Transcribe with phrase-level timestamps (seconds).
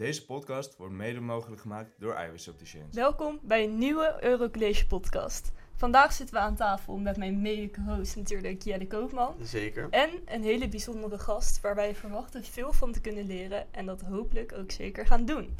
[0.00, 2.94] Deze podcast wordt mede mogelijk gemaakt door Iwis Opticians.
[2.94, 5.52] Welkom bij een nieuwe Eurocollege podcast.
[5.74, 9.34] Vandaag zitten we aan tafel met mijn mede-host natuurlijk Jelle Koopman.
[9.42, 9.88] Zeker.
[9.90, 14.00] En een hele bijzondere gast waar wij verwachten veel van te kunnen leren en dat
[14.00, 15.56] hopelijk ook zeker gaan doen.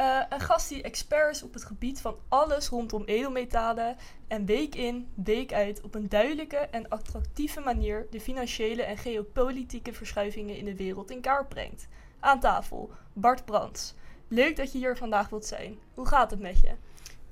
[0.00, 3.96] Uh, een gast die expert is op het gebied van alles rondom edelmetalen
[4.28, 9.92] en week in, week uit op een duidelijke en attractieve manier de financiële en geopolitieke
[9.92, 11.88] verschuivingen in de wereld in kaart brengt.
[12.20, 13.94] Aan tafel, Bart Brands.
[14.28, 15.78] Leuk dat je hier vandaag wilt zijn.
[15.94, 16.72] Hoe gaat het met je?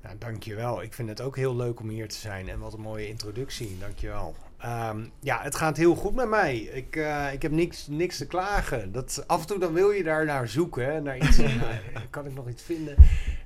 [0.01, 0.81] Nou, dankjewel.
[0.81, 2.49] Ik vind het ook heel leuk om hier te zijn.
[2.49, 3.77] En wat een mooie introductie.
[3.79, 4.35] Dankjewel.
[4.65, 6.57] Um, ja, het gaat heel goed met mij.
[6.57, 8.91] Ik, uh, ik heb niks, niks te klagen.
[8.91, 10.85] Dat, af en toe dan wil je daar naar zoeken.
[10.85, 11.63] Hè, naar iets, uh,
[12.09, 12.95] kan ik nog iets vinden?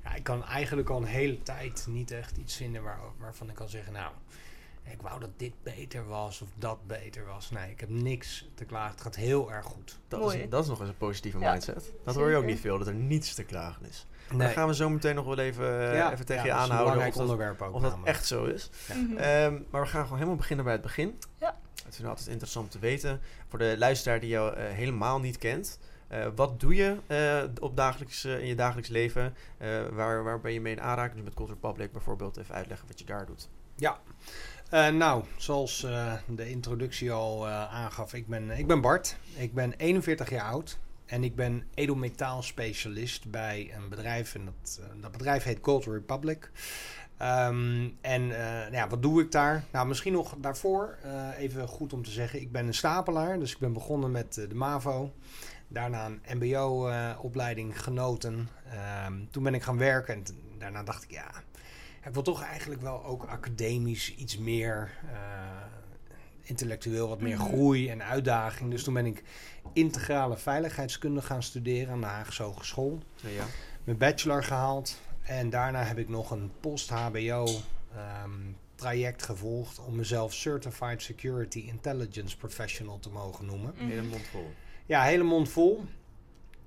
[0.03, 3.55] Ja, ik kan eigenlijk al een hele tijd niet echt iets vinden waar, waarvan ik
[3.55, 3.93] kan zeggen...
[3.93, 4.11] Nou,
[4.91, 7.51] ik wou dat dit beter was of dat beter was.
[7.51, 8.91] Nee, ik heb niks te klagen.
[8.91, 9.99] Het gaat heel erg goed.
[10.07, 11.93] Dat, is, dat is nog eens een positieve ja, mindset.
[12.03, 14.05] Dat hoor je ook niet veel, dat er niets te klagen is.
[14.29, 14.37] Nee.
[14.39, 16.97] Dan gaan we zo meteen nog wel even, ja, even tegen ja, je aanhouden.
[16.97, 18.69] of dat, onderwerp ook of dat echt zo is.
[18.87, 18.95] Ja.
[18.95, 19.65] Mm -hmm.
[19.69, 21.19] maar we gaan gewoon helemaal beginnen bij het begin.
[21.37, 21.57] Ja.
[21.85, 23.21] Het is altijd interessant te weten.
[23.47, 25.79] Voor de luisteraar die jou uh, helemaal niet kent.
[26.11, 29.35] Uh, wat doe je uh, op dagelijks, in je dagelijks leven?
[29.91, 31.15] waar, waar ben je mee in aanraking?
[31.15, 33.49] Dus met Culture Public bijvoorbeeld even uitleggen wat je daar doet.
[33.75, 33.99] Ja,
[34.75, 39.17] uh, nou, zoals uh, de introductie al uh, aangaf, ik ben, ik ben Bart.
[39.35, 44.35] Ik ben 41 jaar oud en ik ben edelmetaalspecialist bij een bedrijf.
[44.35, 46.51] En dat, dat bedrijf heet Gold Republic.
[47.21, 48.27] Um, en
[48.71, 49.63] ja, wat doe ik daar?
[49.71, 50.97] Nou, misschien nog daarvoor
[51.37, 52.41] even goed om te zeggen.
[52.41, 55.13] Ik ben een stapelaar, dus ik ben begonnen met de MAVO.
[55.67, 58.49] Daarna een MBO-opleiding genoten.
[59.07, 60.23] Um, toen ben ik gaan werken en
[60.57, 61.31] daarna dacht ik, ja,
[62.05, 65.11] ik wil toch eigenlijk wel ook academisch iets meer uh,
[66.41, 68.71] intellectueel, wat meer groei en uitdaging.
[68.71, 69.23] Dus toen ben ik
[69.73, 72.99] integrale veiligheidskunde gaan studeren aan de Haagse Hogeschool.
[73.15, 73.45] Ja.
[73.83, 77.47] Mijn bachelor gehaald en daarna heb ik nog een post-HBO
[78.23, 83.73] um, traject gevolgd om mezelf Certified Security Intelligence Professional te mogen noemen.
[83.75, 84.53] Hele mond vol.
[84.85, 85.85] Ja, hele mond vol.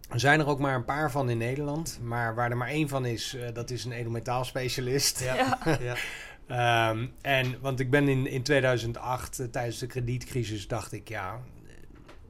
[0.08, 1.98] Er zijn er ook maar een paar van in Nederland.
[2.02, 5.20] Maar waar er maar één van is, uh, dat is een edelmetaalspecialist.
[5.20, 5.58] Ja.
[6.46, 6.90] ja.
[6.90, 11.40] um, en, want ik ben in, in 2008, uh, tijdens de kredietcrisis, dacht ik, ja,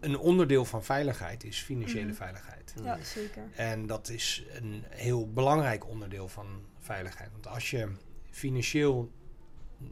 [0.00, 2.14] een onderdeel van veiligheid is financiële mm.
[2.14, 2.74] veiligheid.
[2.82, 3.42] Ja, zeker.
[3.54, 6.46] En dat is een heel belangrijk onderdeel van
[6.78, 7.30] veiligheid.
[7.32, 7.88] Want als je
[8.30, 9.10] financieel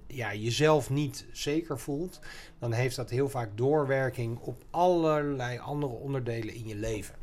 [0.07, 2.21] ja, jezelf niet zeker voelt,
[2.59, 7.15] dan heeft dat heel vaak doorwerking op allerlei andere onderdelen in je leven.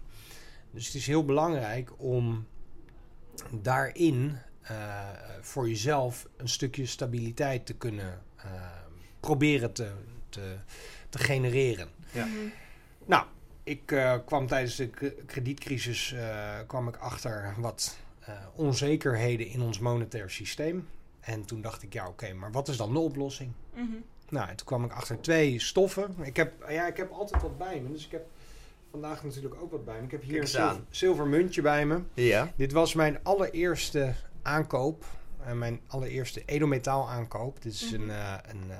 [0.73, 2.47] Dus het is heel belangrijk om
[3.51, 4.37] daarin
[4.71, 5.09] uh,
[5.41, 8.43] voor jezelf een stukje stabiliteit te kunnen uh,
[9.19, 9.91] proberen te,
[10.29, 10.55] te,
[11.09, 11.89] te genereren.
[12.11, 12.25] Ja.
[12.25, 12.51] Mm -hmm.
[13.05, 13.25] Nou,
[13.63, 14.89] ik uh, kwam tijdens de
[15.25, 16.15] kredietcrisis
[16.67, 17.97] kwam ik achter wat
[18.55, 20.87] onzekerheden in ons monetair systeem.
[21.19, 23.51] En toen dacht ik, ja oké, okay, maar wat is dan de oplossing?
[23.73, 24.03] Mm -hmm.
[24.29, 26.15] Nou, en toen kwam ik achter twee stoffen.
[26.21, 28.25] Ik heb, ja, ik heb altijd wat bij me, dus ik heb
[28.93, 30.03] vandaag natuurlijk ook wat bij me.
[30.03, 31.99] Ik heb hier een zilver, zilver, muntje bij me.
[32.13, 32.51] Ja.
[32.55, 35.05] Dit was mijn allereerste aankoop.
[35.45, 37.61] En mijn allereerste edelmetaal aankoop.
[37.61, 38.09] Dit is mm -hmm.
[38.09, 38.75] een, uh, een, uh,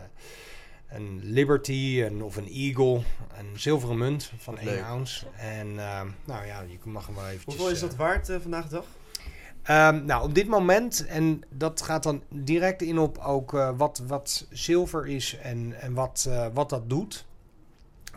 [0.87, 3.01] een Liberty een, of een Eagle.
[3.37, 4.83] Een zilveren munt van 1 Leuk.
[4.83, 5.25] ounce.
[5.37, 7.55] En uh, nou ja, je mag hem wel eventjes...
[7.55, 8.85] Hoeveel is dat waard vandaag de dag?
[9.93, 14.47] Um, nou, op dit moment, en dat gaat dan direct in op ook wat, wat
[14.49, 17.25] zilver is en, en wat, wat dat doet.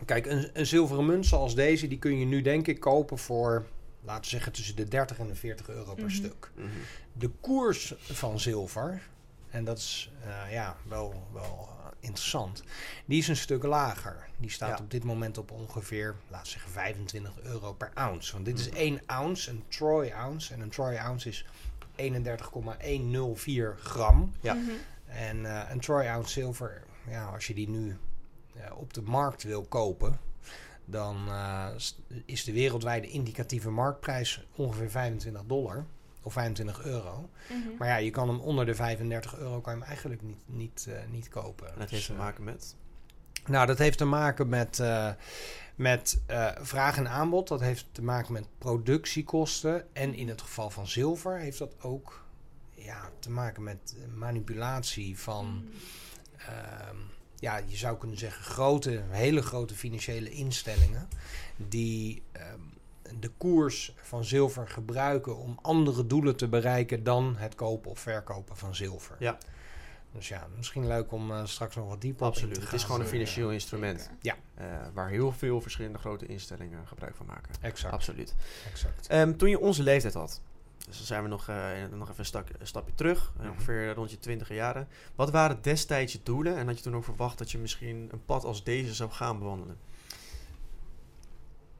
[0.05, 3.65] Kijk, een, een zilveren munt zoals deze, die kun je nu denk ik kopen voor,
[4.01, 6.09] laten we zeggen, tussen de 30 en de 40 euro per mm -hmm.
[6.09, 6.51] stuk.
[6.55, 6.71] Mm -hmm.
[7.13, 9.01] De koers van zilver,
[9.49, 11.69] en dat is uh, ja, wel, wel
[11.99, 12.63] interessant,
[13.05, 14.27] die is een stuk lager.
[14.37, 14.83] Die staat ja.
[14.83, 18.33] op dit moment op ongeveer, laten we zeggen, 25 euro per ounce.
[18.33, 20.53] Want dit is 1 ounce, een troy ounce.
[20.53, 21.45] En een troy ounce is
[21.95, 24.33] 31,104 gram.
[24.41, 24.53] Ja.
[24.53, 24.75] Mm -hmm.
[25.05, 27.97] En uh, een troy ounce zilver, ja, als je die nu
[28.75, 30.19] op de markt wil kopen,
[30.85, 31.67] dan uh,
[32.25, 35.85] is de wereldwijde indicatieve marktprijs ongeveer 25 dollar
[36.21, 37.29] of 25 euro.
[37.49, 37.77] Mm -hmm.
[37.77, 40.85] Maar ja, je kan hem onder de 35 euro kan je hem eigenlijk niet, niet,
[40.89, 41.67] uh, niet kopen.
[41.67, 42.75] En dat dus, heeft te maken met?
[43.45, 44.83] Nou, dat heeft te maken met,
[45.75, 46.21] met
[46.61, 47.47] vraag en aanbod.
[47.47, 49.95] Dat heeft te maken met productiekosten.
[49.95, 52.25] En in het geval van zilver heeft dat ook
[52.71, 55.45] ja, te maken met manipulatie van.
[55.45, 55.69] Mm.
[57.39, 61.07] Ja, je zou kunnen zeggen, grote, hele grote financiële instellingen
[61.57, 62.21] die
[62.53, 62.73] um,
[63.19, 68.57] de koers van zilver gebruiken om andere doelen te bereiken dan het kopen of verkopen
[68.57, 69.15] van zilver.
[69.19, 69.37] Ja.
[70.11, 72.53] Dus ja, misschien leuk om uh, straks nog wat dieper Absoluut.
[72.53, 72.77] te Het gaan.
[72.77, 74.09] is gewoon een financieel instrument.
[74.21, 74.35] Ja.
[74.59, 77.55] Uh, waar heel veel verschillende grote instellingen gebruik van maken.
[77.61, 77.93] Exact.
[77.93, 78.35] Absoluut.
[78.71, 79.13] exact.
[79.13, 80.41] Um, toen je onze leeftijd had,
[80.87, 83.49] dus dan zijn we nog, uh, nog even een, stak, een stapje terug, Mhm.
[83.49, 84.87] ongeveer rond je twintig jaren.
[85.15, 88.25] Wat waren destijds je doelen en had je toen ook verwacht dat je misschien een
[88.25, 89.77] pad als deze zou gaan bewandelen?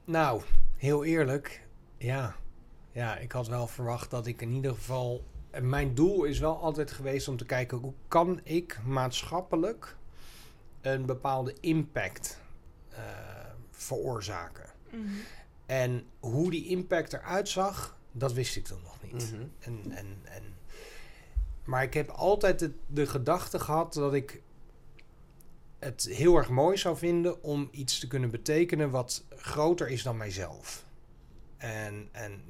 [0.05, 0.41] Nou,
[0.75, 1.67] heel eerlijk,
[1.97, 2.35] ja.
[2.91, 5.23] Ja, ik had wel verwacht dat ik in ieder geval...
[5.51, 7.77] en Mijn doel is wel altijd geweest om te kijken...
[7.77, 9.95] hoe kan ik maatschappelijk
[10.81, 12.41] een bepaalde impact
[12.91, 12.97] uh,
[13.71, 14.69] veroorzaken.
[14.91, 15.03] Mhm.
[15.65, 19.31] En hoe die impact eruit zag, dat wist ik toen nog niet.
[19.31, 19.41] Mhm.
[19.59, 20.43] En, en, en,
[21.63, 24.41] maar ik heb altijd de, de gedachte gehad dat ik
[25.79, 30.17] het heel erg mooi zou vinden om iets te kunnen betekenen wat groter is dan
[30.17, 30.85] mijzelf.
[31.57, 32.41] En, en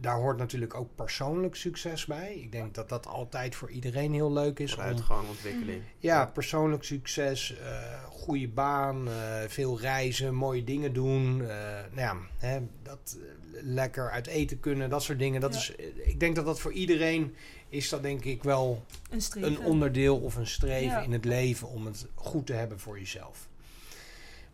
[0.00, 2.34] daar hoort natuurlijk ook persoonlijk succes bij.
[2.34, 4.78] Ik denk dat dat altijd voor iedereen heel leuk is.
[4.78, 5.82] Uitgang, ontwikkeling.
[5.98, 9.14] Ja, persoonlijk succes, uh, goede baan, uh,
[9.48, 11.38] veel reizen, mooie dingen doen.
[11.38, 13.18] Uh, nou ja, hè, dat,
[13.50, 15.40] lekker uit eten kunnen, dat soort dingen.
[15.40, 15.58] Dat Ja.
[15.60, 15.74] is,
[16.04, 17.34] ik denk dat dat voor iedereen
[17.68, 19.48] is dat denk ik wel Een streven.
[19.50, 21.00] een onderdeel of een streven Ja.
[21.02, 23.48] in het leven om het goed te hebben voor jezelf.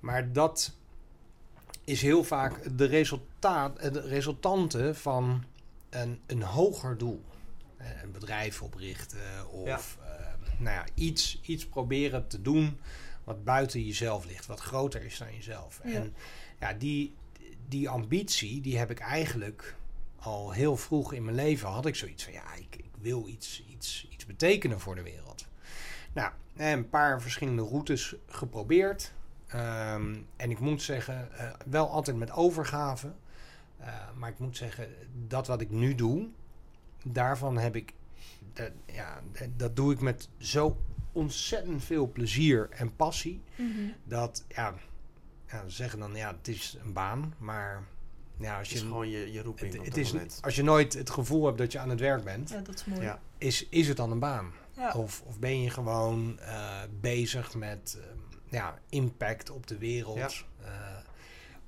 [0.00, 0.72] Maar dat
[1.90, 5.44] is heel vaak de, resultaat, de resultante van
[5.90, 7.24] een, een hoger doel.
[7.76, 9.78] Eh, Een bedrijf oprichten of Ja.
[9.78, 10.26] eh,
[10.58, 12.78] nou ja, iets, iets proberen te doen
[13.24, 15.80] wat buiten jezelf ligt, wat groter is dan jezelf.
[15.84, 15.90] Ja.
[15.92, 16.14] En
[16.60, 17.14] ja, die,
[17.68, 19.74] die ambitie, die heb ik eigenlijk
[20.18, 23.64] al heel vroeg in mijn leven had ik zoiets van ja, ik, ik wil iets,
[23.68, 25.46] iets, iets betekenen voor de wereld.
[26.12, 29.12] Nou, een paar verschillende routes geprobeerd.
[29.52, 33.12] Ehm, en ik moet zeggen, eh, wel altijd met overgave.
[33.78, 34.88] Eh, maar ik moet zeggen,
[35.28, 36.28] dat wat ik nu doe,
[37.04, 37.92] daarvan heb ik,
[38.52, 40.76] dat, ja, dat- dat doe ik met zo
[41.12, 43.40] ontzettend veel plezier en passie.
[43.56, 43.68] Mhm.
[44.04, 44.74] Dat, ja,
[45.48, 47.82] ja ze zeggen dan, ja, het is een baan, maar
[48.36, 50.38] ja, als Het is je, gewoon je, je roeping het, op het dat is, moment.
[50.42, 52.84] als je nooit het gevoel hebt dat je aan het werk bent, Ja, dat is
[52.84, 53.02] mooi.
[53.02, 53.20] Ja.
[53.38, 54.52] is, is het dan een baan?
[54.76, 54.92] Ja.
[54.92, 58.18] Of, of ben je gewoon eh, bezig met ehm,
[58.50, 60.28] ja, impact op de wereld, Ja.
[60.64, 60.96] eh,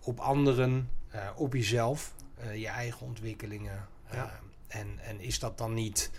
[0.01, 3.87] op anderen, eh, op jezelf, eh, je eigen ontwikkelingen.
[4.09, 4.41] eh, Ja.
[4.69, 6.11] en, en is dat dan niet,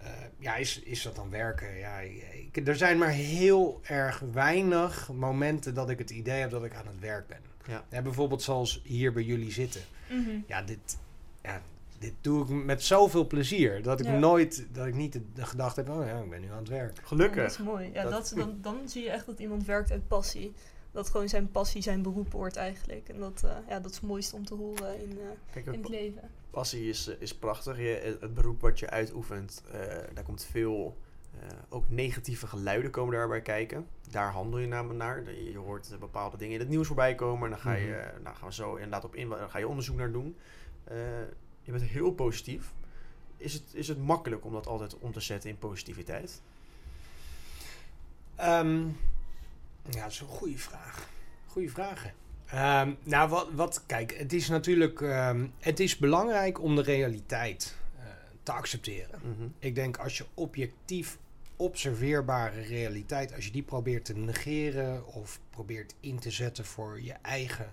[0.00, 1.76] eh, ja, is, is dat dan werken?
[1.78, 6.64] Ja, ik, er zijn maar heel erg weinig momenten dat ik het idee heb dat
[6.64, 7.40] ik aan het werk ben.
[7.90, 8.02] Ja.
[8.02, 9.80] bijvoorbeeld zoals hier bij jullie zitten
[10.10, 10.30] Mhm.
[10.46, 10.98] ja, dit,
[11.42, 11.62] ja,
[12.04, 13.82] dit doe ik met zoveel plezier.
[13.82, 14.18] Dat ik Ja.
[14.18, 16.68] nooit, dat ik niet de, de gedachte heb, oh ja, ik ben nu aan het
[16.68, 16.90] werk.
[16.90, 17.44] Ja, dat Gelukkig.
[17.44, 17.90] is mooi.
[17.92, 20.52] Ja, Dat- dat, dan, dan zie je echt dat iemand werkt uit passie.
[20.92, 23.08] Dat gewoon zijn passie zijn beroep wordt eigenlijk.
[23.08, 25.72] En dat, eh, ja, dat is het mooiste om te horen in, eh, Kijk, in
[25.80, 26.22] het leven.
[26.50, 27.76] passie is, eh, is prachtig.
[27.78, 29.80] Je, het- beroep wat je uitoefent, eh,
[30.14, 30.96] daar komt veel,
[31.40, 33.86] eh, ook negatieve geluiden komen daarbij kijken.
[34.10, 35.22] Daar handel je namelijk naar.
[35.32, 37.44] Je, je hoort bepaalde dingen in het nieuws voorbij komen.
[37.44, 37.98] En dan ga je, Mhm.
[37.98, 40.36] eh, nou gaan we zo inderdaad op in, dan ga je onderzoek naar doen.
[41.64, 42.72] Je bent heel positief.
[43.36, 46.40] Is het, is het makkelijk om dat altijd om te zetten in positiviteit?
[48.36, 48.86] Ehm,
[49.90, 51.08] ja, dat is een goede vraag.
[51.46, 52.12] Goeie vragen.
[52.46, 57.76] Ehm, nou, wat, wat, kijk, het is natuurlijk, ehm, het is belangrijk om de realiteit
[57.98, 58.04] eh,
[58.42, 59.20] te accepteren.
[59.22, 59.48] Mhm.
[59.58, 61.18] Ik denk als je objectief
[61.56, 67.14] observeerbare realiteit, als je die probeert te negeren of probeert in te zetten voor je
[67.22, 67.72] eigen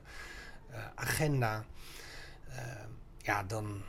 [0.70, 1.66] eh, agenda,
[3.24, 3.82] ja, dan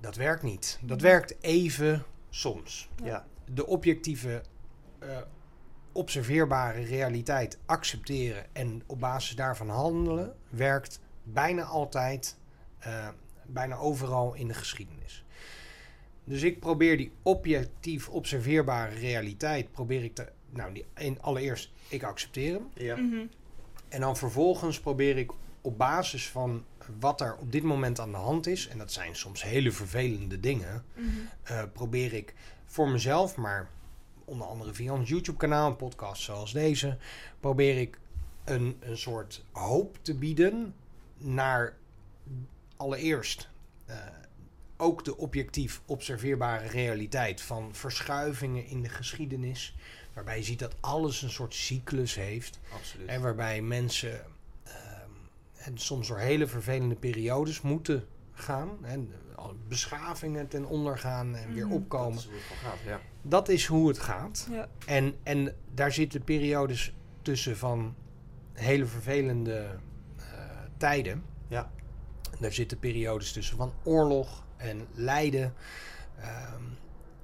[0.00, 0.78] dat werkt niet.
[0.82, 2.88] Dat werkt even soms.
[2.96, 3.06] Ja.
[3.06, 3.26] Ja.
[3.54, 4.42] De objectieve
[4.98, 5.18] eh,
[5.92, 12.36] observeerbare realiteit accepteren en op basis daarvan handelen werkt bijna altijd,
[12.78, 13.08] eh,
[13.46, 15.24] bijna overal in de geschiedenis.
[16.24, 22.02] Dus ik probeer die objectief observeerbare realiteit, probeer ik te, nou, die, in, allereerst, ik
[22.02, 22.68] accepteer hem.
[22.74, 22.96] Ja.
[22.96, 23.26] Mhm.
[23.88, 25.30] En dan vervolgens probeer ik
[25.60, 26.64] op basis van
[27.00, 30.40] wat er op dit moment aan de hand is, en dat zijn soms hele vervelende
[30.40, 31.08] dingen, Mhm.
[31.42, 32.34] eh, probeer ik
[32.66, 33.68] voor mezelf, maar
[34.24, 36.96] onder andere via ons YouTube-kanaal, een podcast zoals deze,
[37.40, 37.98] probeer ik
[38.44, 40.74] een, een soort hoop te bieden
[41.16, 41.76] naar
[42.76, 43.48] allereerst
[43.86, 43.96] eh,
[44.76, 49.76] ook de objectief observeerbare realiteit van verschuivingen in de geschiedenis,
[50.12, 52.58] waarbij je ziet dat alles een soort cyclus heeft.
[52.74, 53.08] Absoluut.
[53.08, 54.24] En waarbij mensen
[55.64, 58.68] en soms door hele vervelende periodes moeten gaan.
[58.82, 61.74] En alle beschavingen ten onder gaan en weer Mhm.
[61.74, 62.18] opkomen.
[62.18, 63.00] Dat is hoe het gewoon gaat, ja.
[63.22, 64.46] Dat is hoe het gaat.
[64.50, 64.68] Ja.
[64.86, 67.94] En, en daar zitten periodes tussen van
[68.52, 69.78] hele vervelende
[70.16, 70.24] eh,
[70.76, 71.22] tijden.
[71.48, 71.70] Ja.
[72.40, 75.54] Daar zitten periodes tussen van oorlog en lijden.
[76.20, 76.62] Ehm,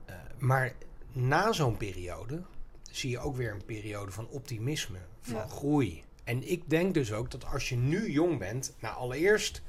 [0.05, 0.73] eh, maar
[1.13, 2.43] na zo'n periode
[2.91, 6.05] zie je ook weer een periode van optimisme, van groei.
[6.27, 9.63] En ik denk dus ook dat als je nu jong bent, nou allereerst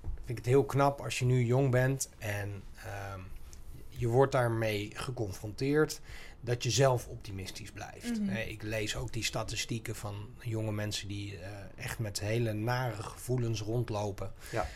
[0.00, 3.20] vind ik het heel knap als je nu jong bent en ehm,
[3.88, 6.00] je wordt daarmee geconfronteerd
[6.40, 8.20] dat je zelf optimistisch blijft.
[8.20, 8.36] Mhm.
[8.36, 13.60] ik lees ook die statistieken van jonge mensen die eh, echt met hele nare gevoelens
[13.60, 14.32] rondlopen.
[14.50, 14.68] Ja.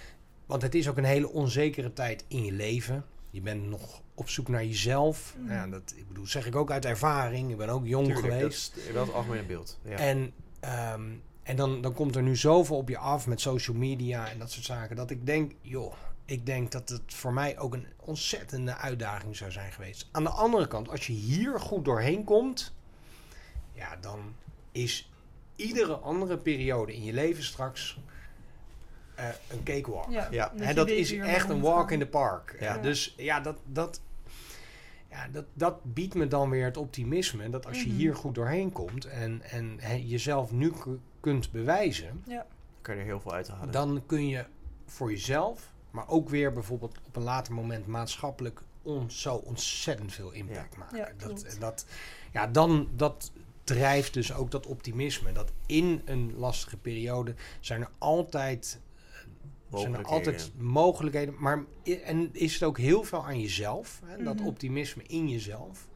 [0.46, 3.04] Want het is ook een hele onzekere tijd in je leven.
[3.30, 5.34] Je bent nog op zoek naar jezelf.
[5.38, 5.52] Mhm.
[5.52, 7.50] Ja, dat ik bedoel, zeg ik ook uit ervaring.
[7.50, 8.74] Ik ben ook jong Tuurlijk, geweest.
[8.74, 9.78] Dat is wel het algemene beeld.
[9.84, 9.96] Ja.
[9.96, 11.02] En, ehm,
[11.42, 14.50] en dan, dan komt er nu zoveel op je af met social media en dat
[14.50, 14.96] soort zaken.
[14.96, 19.50] Dat ik denk, joh, ik denk dat het voor mij ook een ontzettende uitdaging zou
[19.50, 20.08] zijn geweest.
[20.12, 22.72] Aan de andere kant, als je hier goed doorheen komt,
[23.72, 24.34] ja, dan
[24.72, 25.10] is
[25.56, 27.98] iedere andere periode in je leven straks
[29.14, 30.10] eh, een cakewalk.
[30.10, 30.52] Ja, Ja.
[30.56, 32.56] dat En dat is echt een walk in the park.
[32.60, 32.74] Ja.
[32.74, 32.80] Ja.
[32.80, 34.00] Dus ja, dat, dat,
[35.10, 37.50] ja dat, dat biedt me dan weer het optimisme.
[37.50, 37.96] Dat als je Mhm.
[37.96, 40.72] hier goed doorheen komt en, en hè, jezelf nu
[41.20, 42.24] kunt bewijzen,
[42.82, 43.70] kan je er heel veel uithalen.
[43.70, 44.44] dan kun je
[44.86, 50.30] voor jezelf, maar ook weer bijvoorbeeld op een later moment maatschappelijk on, zo ontzettend veel
[50.30, 50.96] impact maken.
[50.96, 51.86] Ja, dat, dat,
[52.32, 53.32] ja, dan dat
[53.64, 55.32] drijft dus ook dat optimisme.
[55.32, 58.80] Dat in een lastige periode zijn er altijd
[59.78, 61.34] zijn er altijd mogelijkheden.
[61.38, 61.64] Maar
[62.04, 64.00] en is het ook heel veel aan jezelf.
[64.04, 64.22] Hè?
[64.24, 64.46] Dat Mhm.
[64.46, 65.88] optimisme in jezelf.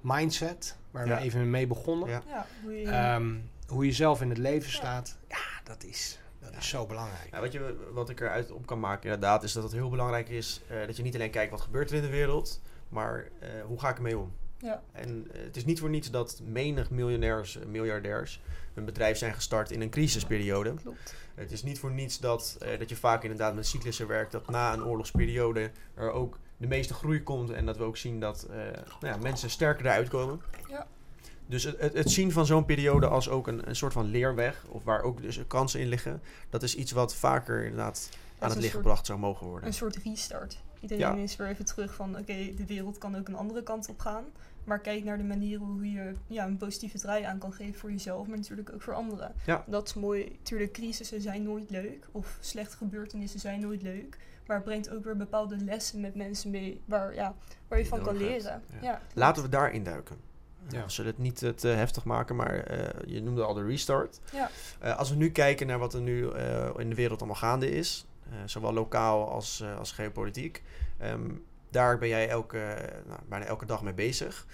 [0.00, 1.16] Mindset, waar Ja.
[1.16, 2.08] we even mee begonnen.
[2.08, 2.22] Ja.
[2.28, 3.34] Ja, hoe je, Ehm,
[3.66, 5.18] hoe je zelf in het leven staat.
[5.28, 7.28] Ja, dat is, dat is zo belangrijk.
[7.30, 10.28] Ja, wat, je, wat ik eruit op kan maken inderdaad, is dat het heel belangrijk
[10.28, 13.48] is eh, dat je niet alleen kijkt wat gebeurt er in de wereld, maar eh,
[13.66, 14.32] hoe ga ik ermee om?
[14.58, 18.40] ja, En eh, het is niet voor niets dat menig miljonairs, miljardairs,
[18.74, 20.74] hun bedrijf zijn gestart in een crisisperiode.
[20.74, 21.14] klopt.
[21.34, 24.50] Het is niet voor niets dat, eh, dat je vaak inderdaad met cyclussen werkt, dat
[24.50, 28.42] na een oorlogsperiode er ook de meeste groei komt en dat we ook zien dat
[28.50, 28.56] eh,
[29.00, 30.40] nou ja, mensen sterker eruit komen.
[30.68, 30.86] Ja.
[31.46, 34.64] Dus het, het, het zien van zo'n periode als ook een, een soort van leerweg,
[34.68, 38.56] of waar ook dus kansen in liggen, dat is iets wat vaker inderdaad aan het
[38.56, 39.66] een licht gebracht zou mogen worden.
[39.68, 40.58] Een soort restart.
[40.80, 41.22] Iedereen Ja.
[41.22, 44.24] is weer even terug van, oké, de wereld kan ook een andere kant op gaan.
[44.64, 47.90] Maar kijk naar de manieren hoe je ja, een positieve draai aan kan geven voor
[47.90, 49.32] jezelf, maar natuurlijk ook voor anderen.
[49.46, 49.64] Ja.
[49.66, 50.38] Dat is mooi.
[50.42, 52.08] Tuurlijk, crisissen zijn nooit leuk.
[52.12, 54.18] Of slechte gebeurtenissen zijn nooit leuk.
[54.46, 57.34] Maar het brengt ook weer bepaalde lessen met mensen mee waar, ja,
[57.68, 58.62] waar je Die van kan leren.
[58.70, 58.78] Ja.
[58.82, 59.00] Ja.
[59.14, 60.16] Laten we daarin duiken.
[60.68, 60.84] Ja.
[60.84, 64.20] We zullen het niet te heftig maken, maar eh, je noemde al de restart.
[64.32, 64.50] Ja.
[64.80, 67.70] Eh, als we nu kijken naar wat er nu eh, in de wereld allemaal gaande
[67.70, 70.62] is, eh, zowel lokaal als, eh, als geopolitiek,
[70.98, 71.30] ehm,
[71.72, 74.46] daar ben jij elke, nou, bijna elke dag mee bezig.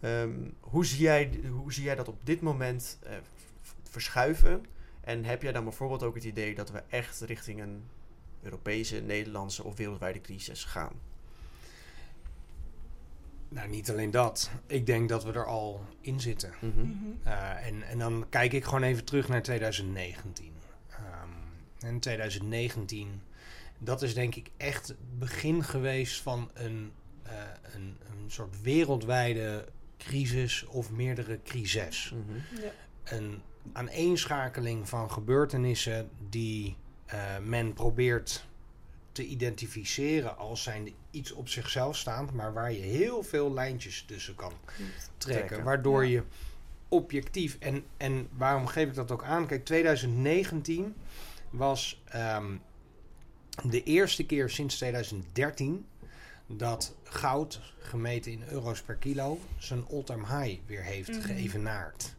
[0.00, 3.12] Ehm, hoe, zie jij, hoe zie jij dat op dit moment eh,
[3.82, 4.64] verschuiven?
[5.00, 7.84] En heb jij dan bijvoorbeeld ook het idee dat we echt richting een
[8.42, 10.92] Europese, Nederlandse of wereldwijde crisis gaan?
[13.48, 14.50] Nou, niet alleen dat.
[14.66, 16.52] Ik denk dat we er al in zitten.
[16.60, 16.80] Mhm.
[16.80, 16.88] Mhm.
[17.26, 20.52] Uh, en, en dan kijk ik gewoon even terug naar 2019.
[20.90, 23.22] Um, en 2019,
[23.82, 26.92] dat is denk ik echt het begin geweest van een,
[27.26, 27.32] uh,
[27.74, 29.64] een, een soort wereldwijde
[29.98, 32.12] crisis of meerdere crises.
[32.14, 32.62] Mhm.
[32.62, 32.70] Ja.
[33.04, 36.76] Een aaneenschakeling van gebeurtenissen die
[37.14, 38.44] uh, men probeert
[39.12, 44.34] te identificeren als zijn iets op zichzelf staand, maar waar je heel veel lijntjes tussen
[44.34, 45.12] kan trekken.
[45.18, 45.64] Trekken.
[45.64, 46.10] Waardoor Ja.
[46.10, 46.22] je
[46.88, 49.46] objectief, en, en waarom geef ik dat ook aan?
[49.46, 50.94] Kijk, 2019
[51.50, 52.56] was ehm,
[53.64, 55.86] de eerste keer sinds 2013
[56.46, 61.20] dat goud, gemeten in euro's per kilo, zijn all-time high weer heeft Mhm.
[61.20, 62.14] geëvenaard.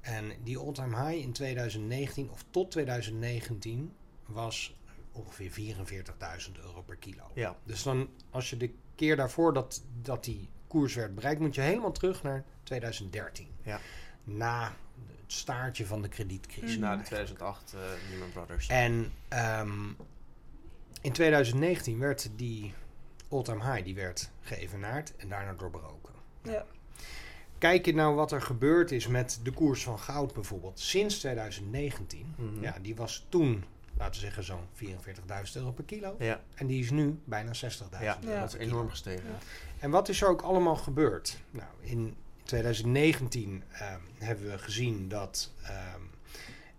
[0.00, 3.92] En die all-time high in 2019, of tot 2019,
[4.26, 4.74] was
[5.12, 7.30] ongeveer 44.000 euro per kilo.
[7.34, 7.56] Ja.
[7.64, 11.60] Dus dan, als je de keer daarvoor dat, dat die koers werd bereikt, moet je
[11.60, 13.48] helemaal terug naar 2013.
[13.62, 13.80] Ja.
[14.24, 14.62] Na
[15.06, 16.70] het staartje van de kredietcrisis.
[16.70, 16.80] Mhm.
[16.80, 17.80] Na de 2008 eh
[18.10, 18.66] Lehman Brothers.
[18.66, 19.88] En ehm,
[21.06, 22.74] in 2019 werd die
[23.28, 26.14] all-time high die werd geëvenaard en daarna doorbroken.
[26.42, 26.64] Ja.
[27.58, 32.34] Kijk je nou wat er gebeurd is met de koers van goud bijvoorbeeld sinds 2019.
[32.36, 32.62] Mhm.
[32.62, 33.64] Ja, die was toen,
[33.96, 36.16] laten we zeggen, zo'n 44.000 euro per kilo.
[36.18, 37.58] Ja, En die is nu bijna 60.000
[38.00, 38.40] ja, euro Ja.
[38.40, 38.70] dat is kilo.
[38.70, 39.24] enorm gestegen.
[39.28, 39.38] Ja.
[39.78, 41.38] En wat is er ook allemaal gebeurd?
[41.50, 46.00] Nou, in 2019 ehm, hebben we gezien dat ehm,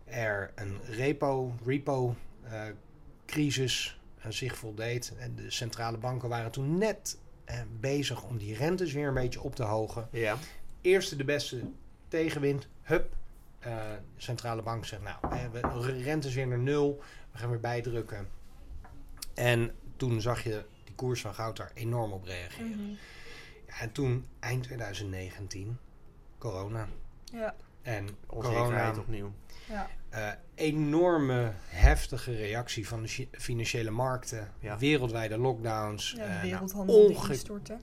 [0.05, 2.61] er een repo, repo eh,
[3.25, 3.96] crisis
[4.29, 5.13] zich voldeed.
[5.17, 9.41] En de centrale banken waren toen net eh, bezig om die rentes weer een beetje
[9.41, 10.07] op te hogen.
[10.11, 10.37] Ja.
[10.81, 11.61] Eerste de beste
[12.07, 13.15] tegenwind, hup.
[13.59, 13.75] eh,
[14.15, 15.45] de centrale bank zegt, nou, eh,
[15.81, 17.01] we rentes weer naar nul.
[17.31, 18.27] We gaan weer bijdrukken.
[19.33, 22.69] En toen zag je die koers van goud daar enorm op reageren.
[22.69, 22.89] Mhm.
[23.67, 25.77] Ja, en toen, eind 2019,
[26.37, 26.87] corona.
[27.23, 27.55] Ja.
[27.81, 29.31] En Onzekerheid corona, opnieuw.
[29.67, 29.89] Ja.
[30.09, 34.77] eh, enorme heftige reactie van de financiële markten, Ja.
[34.77, 37.81] wereldwijde lockdowns, Ja, eh, de nou, wereldhandel die onge- instorten.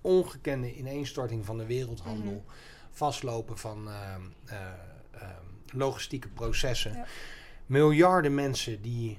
[0.00, 2.54] ongekende ineenstorting van de wereldhandel, Mhm.
[2.90, 4.56] vastlopen van ehm, eh,
[5.10, 7.06] ehm, logistieke processen, Ja.
[7.66, 9.18] miljarden mensen die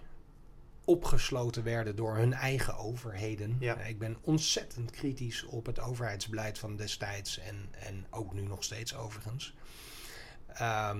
[0.86, 3.58] opgesloten werden door hun eigen overheden.
[3.60, 3.76] Ja.
[3.76, 8.64] Eh, ik ben ontzettend kritisch op het overheidsbeleid van destijds en, en ook nu nog
[8.64, 9.56] steeds overigens.
[10.48, 11.00] Ehm,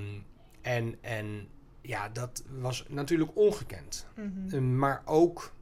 [0.64, 1.48] en, en
[1.82, 4.08] ja, dat was natuurlijk ongekend.
[4.16, 4.56] Mhm.
[4.56, 5.54] Uh, maar ook,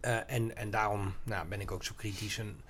[0.00, 2.38] eh, en, en daarom nou, ben ik ook zo kritisch.
[2.38, 2.60] En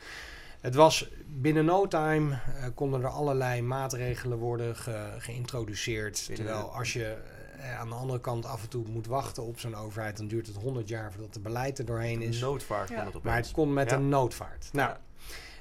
[0.61, 6.25] het was binnen no time eh, konden er allerlei maatregelen worden ge- geïntroduceerd.
[6.29, 7.17] Binnen- terwijl als je
[7.59, 10.47] eh, aan de andere kant af en toe moet wachten op zo'n overheid, dan duurt
[10.47, 12.41] het 100 jaar voordat de beleid er doorheen is.
[12.41, 12.95] Noodvaart Ja.
[12.97, 13.25] kon het opeens.
[13.33, 13.97] Maar het kon met Ja.
[13.97, 14.69] een noodvaart.
[14.73, 15.01] Nou, Ja.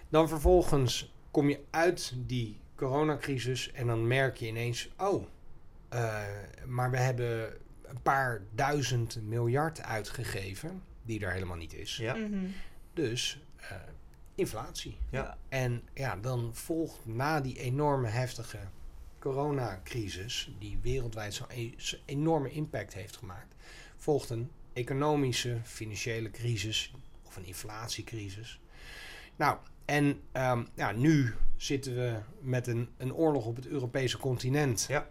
[0.09, 5.25] dan vervolgens kom je uit die coronacrisis en dan merk je ineens, oh,
[5.93, 6.23] eh,
[6.65, 11.97] maar we hebben een paar duizend miljard uitgegeven, die er helemaal niet is.
[11.97, 12.15] Ja.
[12.15, 12.45] Mhm.
[12.93, 13.77] Dus eh,
[14.35, 14.97] inflatie.
[15.09, 15.37] Ja.
[15.49, 18.57] En ja, dan volgt na die enorme heftige
[19.19, 23.55] coronacrisis, die wereldwijd zo'n e- zo'n enorme impact heeft gemaakt,
[23.95, 28.59] volgt een economische, financiële crisis of een inflatiecrisis.
[29.35, 34.85] Nou, en ehm, ja, nu zitten we met een, een oorlog op het Europese continent.
[34.89, 35.07] Ja.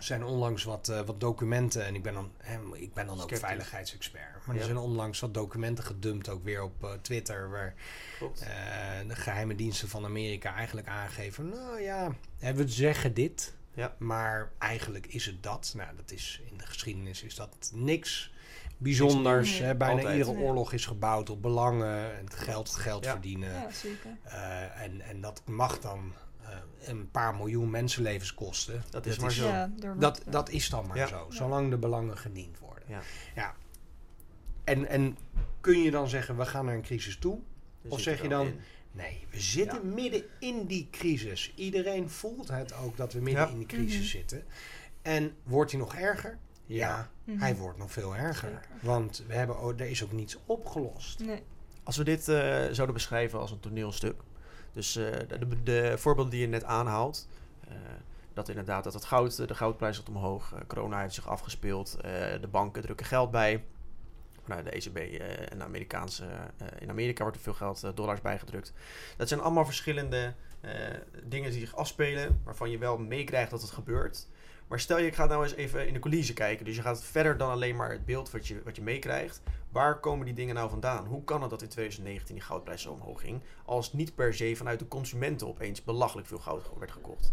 [0.00, 3.20] Er zijn onlangs wat, eh, wat documenten, en ik ben dan, hè, ik ben dan
[3.20, 4.46] ook veiligheidsexpert.
[4.46, 4.60] Maar Ja.
[4.60, 7.74] er zijn onlangs wat documenten gedumpt, ook weer op eh, Twitter, waar
[8.20, 13.94] eh, de geheime diensten van Amerika eigenlijk aangeven: nou ja, hè, we zeggen dit, Ja.
[13.98, 15.72] maar eigenlijk is het dat.
[15.76, 18.32] Nou, dat is in de geschiedenis is dat niks
[18.78, 19.50] bijzonders.
[19.50, 19.62] Nee.
[19.62, 19.74] hè.
[19.76, 20.16] bijna Altijd.
[20.18, 20.44] iedere Nee.
[20.44, 23.10] oorlog is gebouwd op belangen en het geld, het geld Ja.
[23.10, 23.52] verdienen.
[23.52, 24.10] Ja, zeker.
[24.22, 26.12] Eh, en, en dat mag dan
[26.80, 28.82] een paar miljoen mensenlevens kosten.
[28.90, 29.46] Dat is maar zo.
[29.46, 31.06] Ja, Dat, dat is dan maar Ja.
[31.06, 32.84] zo, zolang de belangen gediend worden.
[32.86, 33.00] Ja.
[33.34, 33.54] Ja.
[34.64, 35.16] En, en
[35.60, 37.38] kun je dan zeggen, we gaan naar een crisis toe?
[37.82, 38.60] Dus Of zeg je dan- in.
[38.92, 41.52] Nee, we zitten midden in die crisis.
[41.54, 43.50] Iedereen voelt het ook dat we midden Ja.
[43.50, 44.04] in die crisis Mhm.
[44.06, 44.44] zitten.
[45.02, 46.38] En wordt hij nog erger?
[46.66, 47.38] Ja, Mhm.
[47.38, 48.48] hij wordt nog veel erger.
[48.48, 48.68] Zeker.
[48.86, 51.18] Want we hebben, er is ook niets opgelost.
[51.24, 51.42] Nee.
[51.82, 52.34] Als we dit eh,
[52.70, 54.20] zouden beschrijven als een toneelstuk.
[54.72, 57.28] Dus eh, de, de, de voorbeelden die je net aanhaalt.
[57.68, 57.74] eh,
[58.34, 60.52] dat inderdaad dat het goud, de goudprijs gaat omhoog.
[60.52, 61.98] eh, corona heeft zich afgespeeld.
[62.40, 63.64] de banken drukken geld bij.
[64.44, 64.96] Nou, de ECB
[65.50, 66.24] en de Amerikaanse,
[66.78, 68.72] in Amerika wordt er veel geld, dollars bijgedrukt.
[69.16, 70.34] Dat zijn allemaal verschillende
[71.24, 72.40] dingen die zich afspelen.
[72.44, 74.26] Waarvan je wel meekrijgt dat het gebeurt.
[74.70, 76.64] Maar stel je gaat nou eens even in de coulissen kijken.
[76.64, 79.42] Dus je gaat verder dan alleen maar het beeld wat je, wat je meekrijgt.
[79.70, 81.06] Waar komen die dingen nou vandaan?
[81.06, 83.42] Hoe kan het dat in 2019 die goudprijs zo omhoog ging?
[83.64, 87.32] Als niet per se vanuit de consumenten opeens belachelijk veel goud werd gekocht.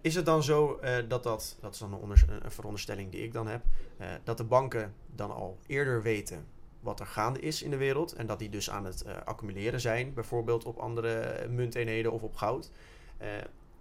[0.00, 3.22] Is het dan zo eh, dat dat, dat is dan een, onders- een veronderstelling die
[3.22, 3.62] ik dan heb,
[3.96, 6.46] eh, dat de banken dan al eerder weten
[6.80, 9.80] wat er gaande is in de wereld en dat die dus aan het eh, accumuleren
[9.80, 12.70] zijn, bijvoorbeeld op andere munteenheden of op goud.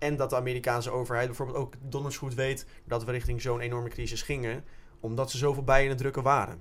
[0.03, 3.89] En dat de Amerikaanse overheid bijvoorbeeld ook donders goed weet dat we richting zo'n enorme
[3.89, 4.63] crisis gingen,
[4.99, 6.59] omdat ze zoveel bij in het drukken waren.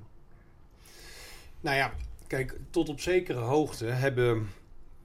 [1.60, 1.94] Nou ja,
[2.26, 4.48] kijk, tot op zekere hoogte hebben,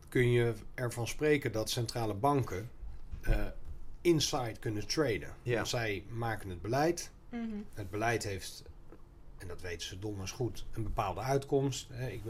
[0.09, 2.69] kun je ervan spreken dat centrale banken
[3.21, 3.45] eh,
[4.01, 5.33] inside kunnen traden.
[5.43, 5.55] Ja.
[5.55, 7.11] Want zij maken het beleid.
[7.29, 7.57] Mhm.
[7.73, 8.63] Het beleid heeft,
[9.37, 11.87] en dat weten ze donders goed, een bepaalde uitkomst.
[11.91, 12.21] Hè, ik,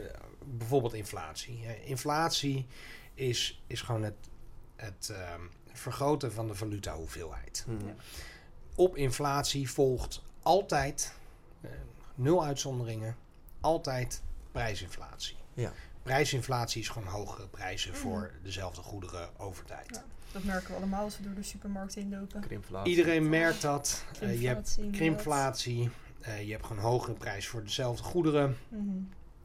[0.58, 1.60] bijvoorbeeld inflatie.
[1.66, 1.74] Hè.
[1.74, 2.66] Inflatie
[3.14, 4.30] is, is gewoon het,
[4.76, 5.42] het ehm,
[5.80, 7.64] vergroten van de valutahoeveelheid.
[7.66, 7.80] Hmm.
[7.88, 7.94] Ja.
[8.76, 11.14] Op inflatie volgt altijd,
[11.62, 11.70] eh,
[12.16, 13.16] nul uitzonderingen,
[13.62, 15.36] altijd prijsinflatie.
[15.54, 15.72] Ja.
[16.04, 18.00] Prijsinflatie is gewoon hogere prijzen Mhm.
[18.00, 19.90] voor dezelfde goederen over tijd.
[19.96, 20.04] Ja.
[20.32, 22.42] Dat merken we allemaal als we door de supermarkt heen lopen.
[22.42, 22.90] Krimpflatie.
[22.96, 24.04] Iedereen merkt dat.
[24.22, 25.90] Eh, je hebt krimpflatie.
[26.22, 28.58] eh, je hebt gewoon hogere prijs voor dezelfde goederen.
[28.70, 28.84] Mhm.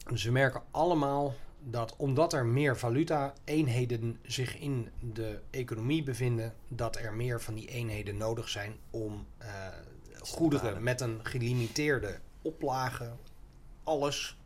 [0.09, 1.33] Dus we merken allemaal
[1.63, 7.67] dat omdat er meer valuta-eenheden zich in de economie bevinden, dat er meer van die
[7.67, 9.47] eenheden nodig zijn om eh,
[10.19, 13.11] goederen met een gelimiteerde oplage,
[13.83, 14.37] alles,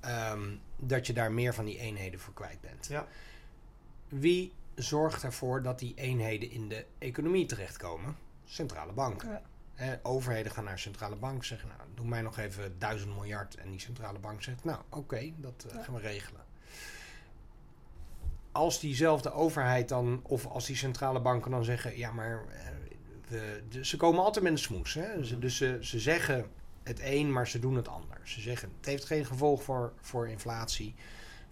[0.00, 2.86] ehm, dat je daar meer van die eenheden voor kwijt bent.
[2.86, 3.06] Ja.
[4.08, 8.16] Wie zorgt ervoor dat die eenheden in de economie terechtkomen?
[8.44, 9.28] Centrale banken.
[9.28, 9.42] Ja.
[10.02, 13.54] Overheden gaan naar centrale bank zeggen, nou, doe mij nog even duizend miljard.
[13.54, 15.82] En die centrale bank zegt, nou, oké, dat eh, Ja.
[15.82, 16.40] gaan we regelen.
[18.52, 22.66] Als diezelfde overheid dan, of als die centrale banken dan zeggen, ja, maar eh,
[23.28, 24.94] we, de- ze komen altijd met een smoes.
[24.94, 25.24] Hè?
[25.24, 26.46] Ze, dus ze, ze zeggen
[26.82, 28.20] het een, maar ze doen het ander.
[28.22, 30.94] Ze zeggen, het heeft geen gevolg voor, voor inflatie.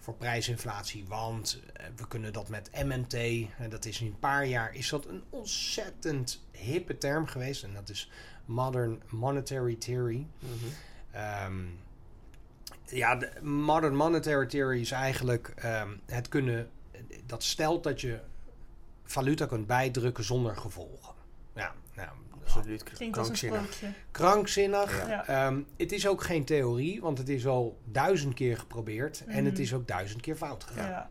[0.03, 1.05] Voor prijsinflatie.
[1.07, 3.13] Want eh, we kunnen dat met MMT,
[3.57, 7.63] en dat is in een paar jaar, is dat een ontzettend hippe term geweest.
[7.63, 8.11] En dat is
[8.45, 10.27] Modern Monetary Theory.
[11.11, 11.65] Ehm,
[12.85, 16.69] ja, de Modern Monetary Theory is eigenlijk ehm, het kunnen,
[17.25, 18.19] dat stelt dat je
[19.03, 21.12] valuta kunt bijdrukken zonder gevolgen.
[22.57, 23.81] Absoluut Klinkt als een krankzinnig.
[24.11, 25.07] krankzinnig.
[25.07, 25.27] Ja.
[25.27, 29.53] Ehm, het is ook geen theorie, want het is al duizend keer geprobeerd en het
[29.53, 29.61] Mhm.
[29.61, 30.89] is ook duizend keer fout gegaan.
[30.89, 31.09] Ja.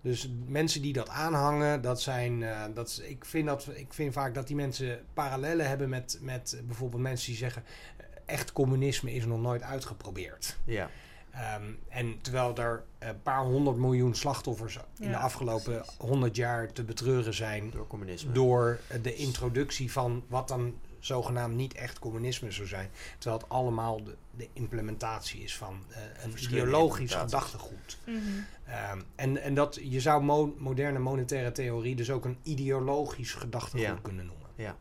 [0.00, 4.12] Dus mensen die dat aanhangen, dat zijn, eh, dat, is- ik, vind dat, ik vind
[4.12, 7.64] vaak dat die mensen parallellen hebben met, met bijvoorbeeld mensen die zeggen,
[7.96, 10.56] eh, echt communisme is nog nooit uitgeprobeerd.
[10.64, 10.90] Ja.
[11.32, 15.96] Ehm, en terwijl er een paar honderd miljoen slachtoffers in de afgelopen precies.
[15.98, 18.32] honderd jaar te betreuren zijn Door communisme.
[18.32, 22.90] door de introductie van wat dan zogenaamd niet echt communisme zou zijn.
[23.18, 27.98] Terwijl het allemaal de, de implementatie is van eh, een ideologisch gedachtegoed.
[28.06, 28.18] Mhm.
[28.64, 33.80] Ehm, en, en dat je zou mo- moderne monetaire theorie dus ook een ideologisch gedachtegoed
[33.86, 33.98] Ja.
[34.02, 34.48] kunnen noemen.
[34.54, 34.76] Ja.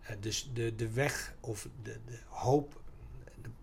[0.00, 2.80] Eh, dus de, de weg of de, de hoop,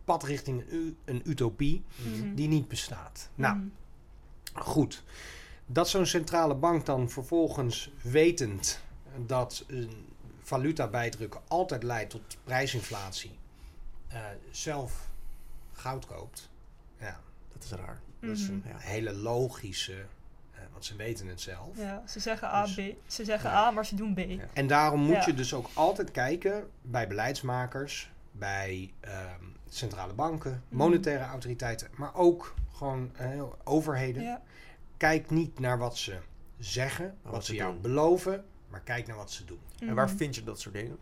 [0.03, 2.35] pad richting een, een utopie Mhm.
[2.35, 3.29] die niet bestaat.
[3.35, 3.67] Nou, Mhm.
[4.53, 5.03] Goed.
[5.65, 8.79] Dat zo'n centrale bank dan vervolgens wetend
[9.25, 10.05] dat een
[10.41, 13.31] valuta bijdrukken altijd leidt tot prijsinflatie,
[14.07, 14.19] eh,
[14.51, 15.09] zelf
[15.71, 16.49] goud koopt.
[16.99, 17.19] Ja,
[17.53, 17.99] Dat is raar.
[18.19, 18.77] dat is een Mhm.
[18.77, 19.93] hele logische,
[20.51, 21.77] eh, want ze weten het zelf.
[21.77, 22.81] Ja, ze zeggen A, Dus- B.
[23.11, 23.55] Ze zeggen Ja.
[23.55, 24.17] A, maar ze doen B.
[24.17, 24.45] Ja.
[24.53, 25.25] En daarom moet Ja.
[25.25, 30.77] je dus ook altijd kijken bij beleidsmakers, bij ehm, centrale banken, Mhm.
[30.77, 34.23] monetaire autoriteiten, maar ook gewoon eh, overheden.
[34.23, 34.41] Ja.
[34.97, 36.17] Kijk niet naar wat ze
[36.59, 37.81] zeggen, wat, wat ze ze jou doen.
[37.81, 39.59] beloven, maar kijk naar wat ze doen.
[39.79, 40.15] En waar Mhm.
[40.17, 40.97] vind je dat soort dingen?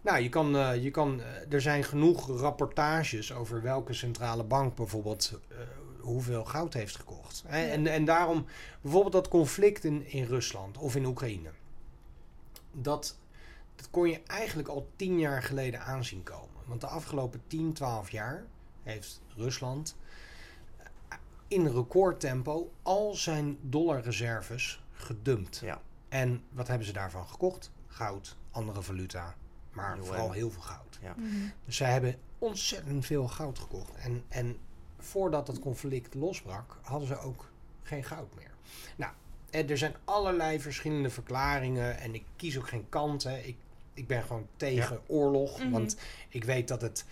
[0.00, 4.74] Nou, je kan, eh, je kan, eh, er zijn genoeg rapportages over welke centrale bank
[4.76, 5.56] bijvoorbeeld eh,
[6.00, 7.42] hoeveel goud heeft gekocht.
[7.46, 7.58] Hè?
[7.66, 7.72] Ja.
[7.72, 8.46] En, en daarom
[8.80, 11.50] bijvoorbeeld dat conflict in, in Rusland of in Oekraïne.
[12.72, 13.18] Dat,
[13.76, 16.60] dat kon je eigenlijk al tien jaar geleden aanzien komen.
[16.64, 18.44] Want de afgelopen 10, 12 jaar
[18.82, 19.96] heeft Rusland
[21.08, 21.16] eh,
[21.48, 25.58] in recordtempo al zijn dollarreserves gedumpt.
[25.58, 25.80] Ja.
[26.08, 27.72] En wat hebben ze daarvan gekocht?
[27.86, 29.36] Goud, andere valuta,
[29.72, 30.98] maar vooral heel veel goud.
[31.02, 31.14] Ja.
[31.16, 31.28] Mhm.
[31.64, 33.94] Dus zij hebben ontzettend veel goud gekocht.
[33.94, 34.58] En, en
[34.98, 37.50] voordat het conflict losbrak, hadden ze ook
[37.82, 38.50] geen goud meer.
[38.96, 39.12] Nou,
[39.52, 41.98] er zijn allerlei verschillende verklaringen.
[41.98, 43.22] En ik kies ook geen kant.
[43.22, 43.38] Hè.
[43.38, 43.56] Ik,
[43.94, 45.58] ik ben gewoon tegen oorlog.
[45.58, 45.70] Mhm.
[45.70, 45.96] Want
[46.28, 47.04] ik weet dat, het,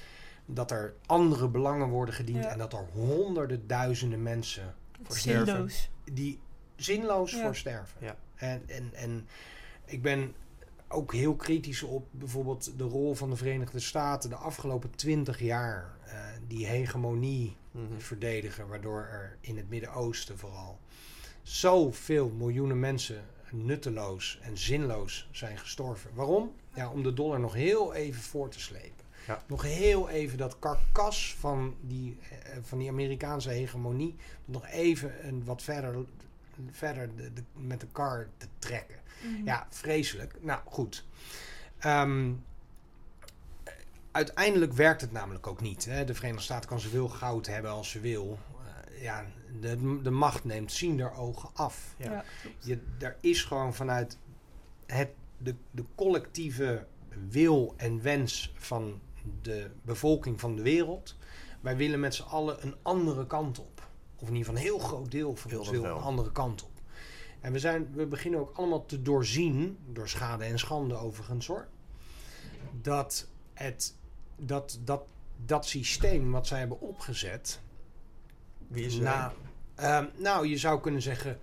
[0.46, 2.44] dat er andere belangen worden gediend.
[2.44, 2.50] Ja.
[2.50, 5.46] En dat er honderden duizenden mensen Voor sterven.
[5.46, 5.90] Zinloos.
[6.12, 6.38] die
[6.76, 7.42] zinloos Ja.
[7.42, 7.96] voor sterven.
[8.00, 8.16] Ja.
[8.34, 9.28] En, en, en
[9.84, 10.34] ik ben
[10.88, 15.98] ook heel kritisch op bijvoorbeeld de rol van de Verenigde Staten de afgelopen twintig jaar.
[16.04, 17.98] eh, die hegemonie Mhm.
[17.98, 20.78] verdedigen, waardoor er in het Midden-Oosten vooral
[21.42, 26.10] zoveel miljoenen mensen nutteloos en zinloos zijn gestorven.
[26.14, 26.52] Waarom?
[26.74, 29.04] Ja, om de dollar nog heel even voor te slepen.
[29.26, 29.42] Ja.
[29.46, 35.44] Nog heel even dat karkas van die, eh, van die Amerikaanse hegemonie nog even een
[35.44, 36.04] wat verder,
[36.70, 38.96] verder de, de- met de kar te trekken.
[39.22, 39.44] Mhm.
[39.44, 40.34] Ja, vreselijk.
[40.40, 41.04] Nou, goed.
[41.78, 42.32] Ehm,
[44.10, 45.84] uiteindelijk werkt het namelijk ook niet.
[45.84, 46.04] Hè.
[46.04, 48.38] De Verenigde Staten kan zoveel goud hebben als ze wil.
[49.00, 49.26] Ja,
[49.60, 51.94] de, de macht neemt zien der ogen af.
[51.98, 52.24] Ja.
[52.58, 54.18] Je, er is gewoon vanuit
[54.86, 56.86] het, de, de collectieve
[57.28, 59.00] wil en wens van
[59.42, 61.16] de bevolking van de wereld.
[61.60, 63.88] Wij willen met z'n allen een andere kant op.
[64.16, 66.70] Of in ieder geval een heel groot deel van ons wil een andere kant op.
[67.40, 71.68] En we, zijn, we beginnen ook allemaal te doorzien, door schade en schande overigens hoor,
[72.80, 73.94] dat het,
[74.36, 75.02] dat, dat,
[75.44, 77.60] dat systeem wat zij hebben opgezet,
[78.70, 79.02] Wie is er?
[79.02, 79.32] na,
[79.74, 81.38] ehm, nou, je zou kunnen zeggen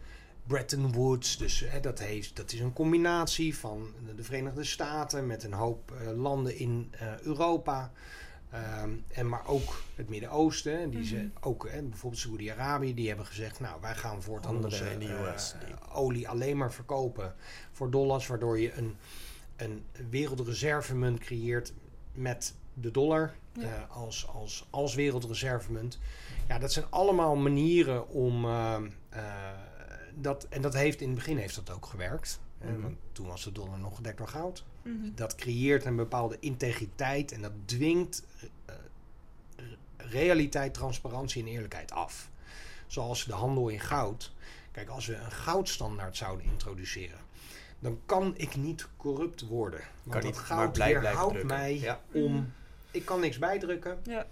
[0.47, 1.37] Bretton Woods.
[1.37, 5.91] Dus hè, dat, heeft, dat is een combinatie van de Verenigde Staten met een hoop
[5.91, 7.91] eh, landen in eh, Europa.
[8.51, 10.89] Ehm, en maar ook het Midden-Oosten.
[10.89, 11.27] Die ze Mhm.
[11.41, 15.33] ook, hè, bijvoorbeeld Saoedi-Arabië, die hebben gezegd: Nou, wij gaan voortaan onze in de eh,
[15.33, 17.35] US, die- olie alleen maar verkopen
[17.71, 18.95] voor dollars, waardoor je een,
[19.55, 21.73] een wereldreservemunt creëert
[22.13, 23.75] met de dollar Ja.
[23.75, 25.99] eh, als, als, als wereldreservemunt.
[26.47, 29.49] Ja, dat zijn allemaal manieren om ehm, eh,
[30.15, 30.45] dat.
[30.49, 32.39] En dat heeft in het begin heeft dat ook gewerkt.
[32.61, 32.81] Mhm.
[32.81, 34.63] want toen was de dollar nog gedekt door goud.
[34.81, 34.95] Mhm.
[35.15, 38.75] Dat creëert een bepaalde integriteit en dat dwingt eh,
[39.55, 39.65] eh,
[39.97, 42.29] realiteit, transparantie en eerlijkheid af.
[42.87, 44.33] Zoals de handel in goud.
[44.71, 47.19] Kijk, als we een goudstandaard zouden introduceren,
[47.79, 49.79] dan kan ik niet corrupt worden.
[49.79, 51.57] Want Kan dat niet, goud blij blijven weerhoudt drukken.
[51.57, 52.01] mij Ja.
[52.13, 52.53] om.
[52.97, 53.99] Ik kan niks bijdrukken.
[54.03, 54.25] Ja.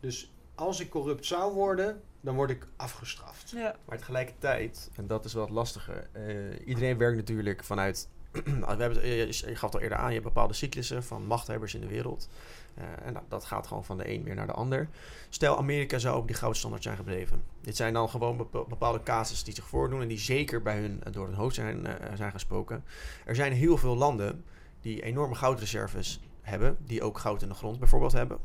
[0.00, 3.50] Dus als ik corrupt zou worden, dan word ik afgestraft.
[3.50, 3.76] Ja.
[3.84, 8.08] Maar tegelijkertijd, en dat is wel het lastige, eh, iedereen werkt natuurlijk vanuit.
[8.44, 11.80] we hebben, je gaf het al eerder aan, je hebt bepaalde cyclussen van machthebbers in
[11.80, 12.28] de wereld.
[12.74, 14.88] Eh, en nou, dat gaat gewoon van de een weer naar de ander.
[15.28, 17.42] Stel, Amerika zou op die goudstandaard zijn gebleven.
[17.60, 21.00] Dit zijn dan gewoon bepa- bepaalde casus die zich voordoen en die zeker bij hun
[21.04, 22.84] eh, door hun hoofd zijn, eh, zijn gesproken.
[23.24, 24.44] Er zijn heel veel landen
[24.80, 28.38] die enorme goudreserves hebben, die ook goud in de grond bijvoorbeeld hebben.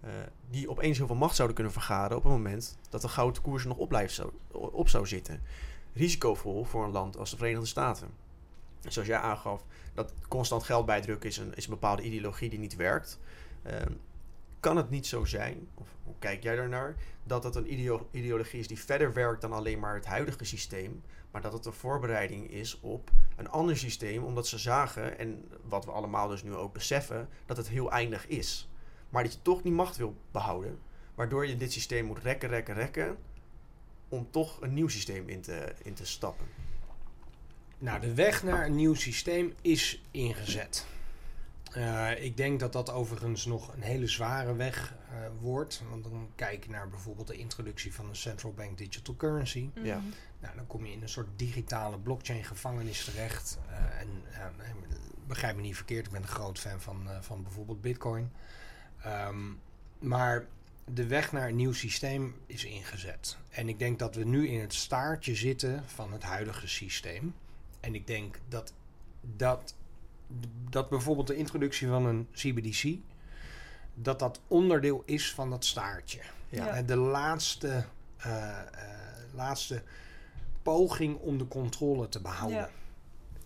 [0.00, 0.10] eh,
[0.50, 3.68] die opeens heel veel macht zouden kunnen vergaren op het moment dat de goudkoers er
[3.68, 5.42] nog op, blijft op zou zitten.
[5.92, 8.08] Risicovol voor een land als de Verenigde Staten.
[8.88, 12.76] Zoals jij aangaf, dat constant geld bijdrukken is een, is een bepaalde ideologie die niet
[12.76, 13.18] werkt.
[13.62, 13.92] Ehm,
[14.60, 18.60] kan het niet zo zijn, of hoe kijk jij daarnaar, dat het een ideo- ideologie
[18.60, 22.50] is die verder werkt dan alleen maar het huidige systeem, maar dat het een voorbereiding
[22.50, 26.72] is op een ander systeem, omdat ze zagen, en wat we allemaal dus nu ook
[26.72, 28.68] beseffen, dat het heel eindig is.
[29.08, 30.78] Maar dat je toch die macht wil behouden,
[31.14, 33.16] waardoor je dit systeem moet rekken, rekken, rekken,
[34.08, 36.46] om toch een nieuw systeem in te, in te stappen.
[37.78, 40.86] Nou, de weg naar een nieuw systeem is ingezet.
[41.74, 45.82] Eh, ik denk dat dat overigens nog een hele zware weg eh, wordt.
[45.90, 49.70] Want dan kijk je naar bijvoorbeeld de introductie van een central bank digital currency.
[49.82, 50.00] Ja.
[50.40, 53.58] Nou, dan kom je in een soort digitale blockchain gevangenis terecht.
[53.68, 54.08] Eh, en
[55.26, 58.32] begrijp me niet verkeerd, ik ben een groot fan van, eh, van bijvoorbeeld Bitcoin.
[59.02, 59.52] Ehm,
[59.98, 60.46] maar
[60.84, 63.36] de weg naar een nieuw systeem is ingezet.
[63.50, 67.34] En ik denk dat we nu in het staartje zitten van het huidige systeem.
[67.80, 68.72] En ik denk dat,
[69.20, 69.74] dat,
[70.70, 72.96] dat bijvoorbeeld de introductie van een CBDC,
[73.94, 76.20] dat dat onderdeel is van dat staartje.
[76.48, 76.66] Ja.
[76.66, 76.74] Ja.
[76.74, 77.84] En de laatste,
[78.16, 78.64] eh, eh,
[79.34, 79.82] laatste
[80.62, 82.58] poging om de controle te behouden.
[82.58, 82.70] Ja.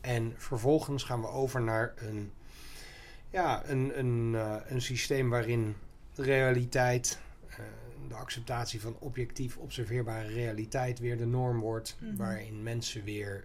[0.00, 2.32] En vervolgens gaan we over naar een,
[3.30, 5.76] ja, een, een, eh, een systeem waarin
[6.14, 7.18] realiteit,
[8.08, 11.96] de acceptatie van objectief observeerbare realiteit weer de norm wordt.
[12.00, 12.16] Mhm.
[12.16, 13.44] Waarin mensen weer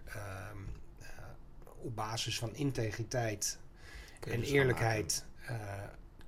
[1.82, 3.58] op basis van integriteit
[4.20, 5.56] Keuzes en eerlijkheid eh,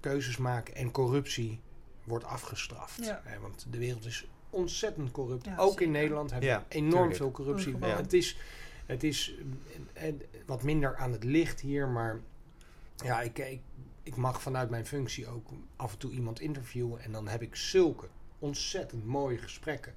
[0.01, 1.61] keuzes maken en corruptie
[2.05, 3.05] wordt afgestraft.
[3.05, 3.23] Ja.
[3.25, 5.45] Eh, want de wereld is ontzettend corrupt.
[5.45, 5.87] Ja, Ook zeker.
[5.87, 7.17] in Nederland hebben Ja, we enorm tuurlijk.
[7.17, 7.77] veel corruptie.
[7.77, 8.37] Het is,
[8.87, 9.35] het is
[9.93, 10.15] eh, eh,
[10.47, 12.21] wat minder aan het licht hier, maar
[12.97, 13.61] ja, ik, ik,
[14.03, 17.57] ik mag vanuit mijn functie ook af en toe iemand interviewen en dan heb ik
[17.57, 19.95] zulke ontzettend mooie gesprekken.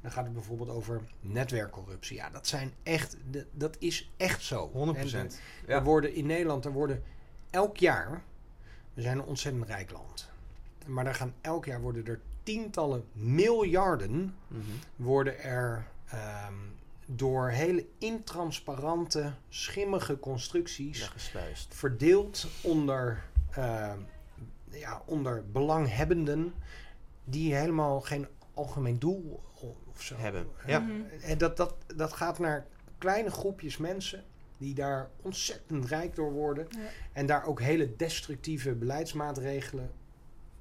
[0.00, 2.16] Dan gaat het bijvoorbeeld over netwerkcorruptie.
[2.16, 3.16] Ja, dat zijn echt,
[3.52, 4.70] dat is echt zo.
[4.96, 5.14] 100%.
[5.14, 5.30] En,
[5.66, 7.02] er worden in Nederland, er worden
[7.50, 8.22] elk jaar,
[8.94, 10.28] we zijn een ontzettend rijk land.
[10.86, 14.60] Maar er gaan elk jaar worden er tientallen miljarden Mhm.
[14.96, 16.54] worden er ehm,
[17.06, 21.74] door hele intransparante, schimmige constructies Weggespuist.
[21.74, 23.98] verdeeld onder, ehm,
[24.70, 26.54] ja, onder belanghebbenden
[27.24, 29.42] die helemaal geen algemeen doel
[29.98, 30.86] of zo Hebben, ja.
[31.22, 32.66] En dat, dat, dat gaat naar
[32.98, 34.24] kleine groepjes mensen
[34.58, 36.78] die daar ontzettend rijk door worden Ja.
[37.12, 39.90] en daar ook hele destructieve beleidsmaatregelen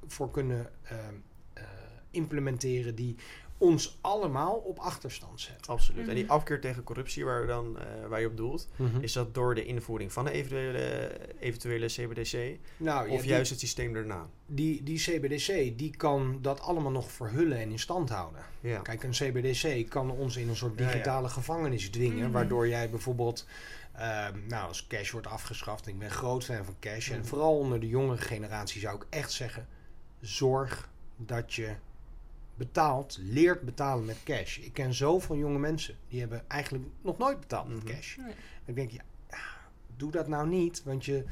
[0.08, 1.14] voor kunnen ehm,
[1.54, 1.64] eh,
[2.12, 3.16] implementeren die
[3.58, 5.72] ons allemaal op achterstand zetten.
[5.72, 6.08] Absoluut.
[6.08, 6.34] En die Mhm.
[6.34, 8.68] afkeer tegen corruptie waar, we dan, eh, waar je op doelt,
[9.00, 13.50] is dat door de invoering van een eventuele, eventuele CBDC nou, ja, of die- juist
[13.50, 14.28] het systeem daarna?
[14.46, 18.42] die, die CBDC die kan dat allemaal nog verhullen en in stand houden.
[18.60, 18.80] Ja.
[18.80, 20.92] Kijk, een CBDC kan ons in een soort Ja, ja.
[20.92, 22.32] digitale gevangenis dwingen, Mhm.
[22.32, 23.46] waardoor jij bijvoorbeeld,
[23.94, 27.28] ehm, nou, als cash wordt afgeschaft, ik ben groot fan van cash, en Mhm.
[27.28, 29.68] vooral onder de jongere generatie zou ik echt zeggen,
[30.22, 31.74] zorg dat je
[32.58, 34.58] betaalt, leert betalen met cash.
[34.58, 37.94] Ik ken zoveel jonge mensen die hebben eigenlijk nog nooit betaald met Mhm.
[37.94, 38.16] cash.
[38.18, 38.34] Nee.
[38.66, 39.38] Ik denk, ja, ja,
[39.96, 41.24] doe dat nou niet, want je,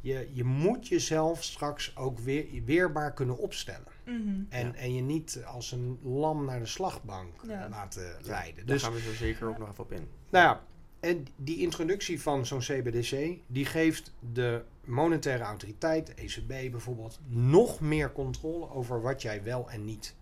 [0.00, 3.92] je, je moet jezelf straks ook weer weerbaar kunnen opstellen.
[4.04, 4.18] Mhm.
[4.48, 4.74] En, Ja.
[4.74, 7.68] en je niet als een lam naar de slagbank Ja.
[7.68, 8.66] laten leiden.
[8.66, 10.08] Daar Dus, gaan we zo zeker ook nog even op in.
[10.30, 10.62] nou ja,
[11.00, 17.80] en die introductie van zo'n CBDC, die geeft de monetaire autoriteit, de ECB bijvoorbeeld, nog
[17.80, 20.14] meer controle over wat jij wel en niet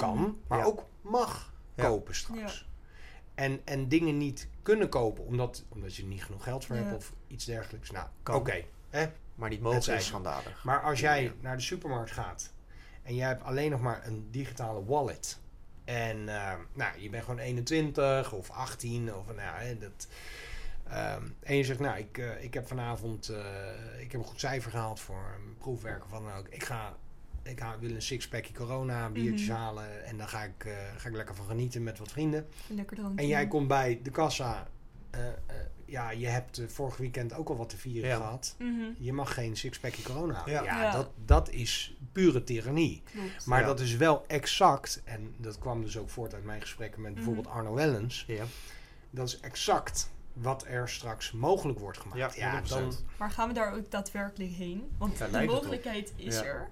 [0.00, 0.30] kan, Mhm.
[0.46, 0.64] maar Ja.
[0.64, 1.84] ook mag Ja.
[1.86, 2.68] kopen straks.
[3.34, 6.82] En, en dingen niet kunnen kopen omdat, omdat je niet genoeg geld voor Ja.
[6.82, 7.90] hebt of iets dergelijks.
[7.90, 8.64] Nou, oké.
[8.90, 9.06] hè?
[9.34, 10.64] Maar niet Het mogen is schandalig.
[10.64, 11.32] Maar als jij Ja.
[11.40, 12.52] naar de supermarkt gaat
[13.02, 15.38] en jij hebt alleen nog maar een digitale wallet.
[15.84, 20.08] En eh, nou, je bent gewoon 21 of 18 of nou, ja, hè, dat.
[20.88, 24.40] ehm, en je zegt, nou, ik, eh, ik heb vanavond eh, ik heb een goed
[24.40, 26.48] cijfer gehaald voor een proefwerk of wat dan ook.
[26.48, 26.96] Ik ga,
[27.42, 29.56] ik wil een sixpackje corona biertjes Mhm.
[29.56, 32.46] halen en dan ga ik, eh, ga ik lekker van genieten met wat vrienden.
[32.66, 33.20] Lekker drankje.
[33.22, 34.68] En jij komt bij de kassa.
[35.10, 35.34] eh, eh,
[35.84, 38.16] ja, je hebt vorig weekend ook al wat te vieren Ja.
[38.16, 38.54] gehad.
[38.58, 38.84] Mhm.
[38.98, 40.54] Je mag geen sixpackje corona houden.
[40.54, 40.62] Ja.
[40.64, 40.90] Ja, Ja.
[40.92, 43.02] Dat, dat is pure tirannie.
[43.12, 43.46] Klopt.
[43.46, 43.66] Maar Ja.
[43.66, 47.46] dat is wel exact, en dat kwam dus ook voort uit mijn gesprekken met bijvoorbeeld
[47.46, 47.56] Mhm.
[47.56, 48.24] Arno Wellens.
[48.26, 48.44] Ja.
[49.10, 52.34] Dat is exact wat er straks mogelijk wordt gemaakt.
[52.36, 52.92] Ja, 100%.
[52.92, 54.90] dan, Maar gaan we daar ook daadwerkelijk heen?
[54.98, 56.44] Want de mogelijkheid is Ja.
[56.44, 56.68] er.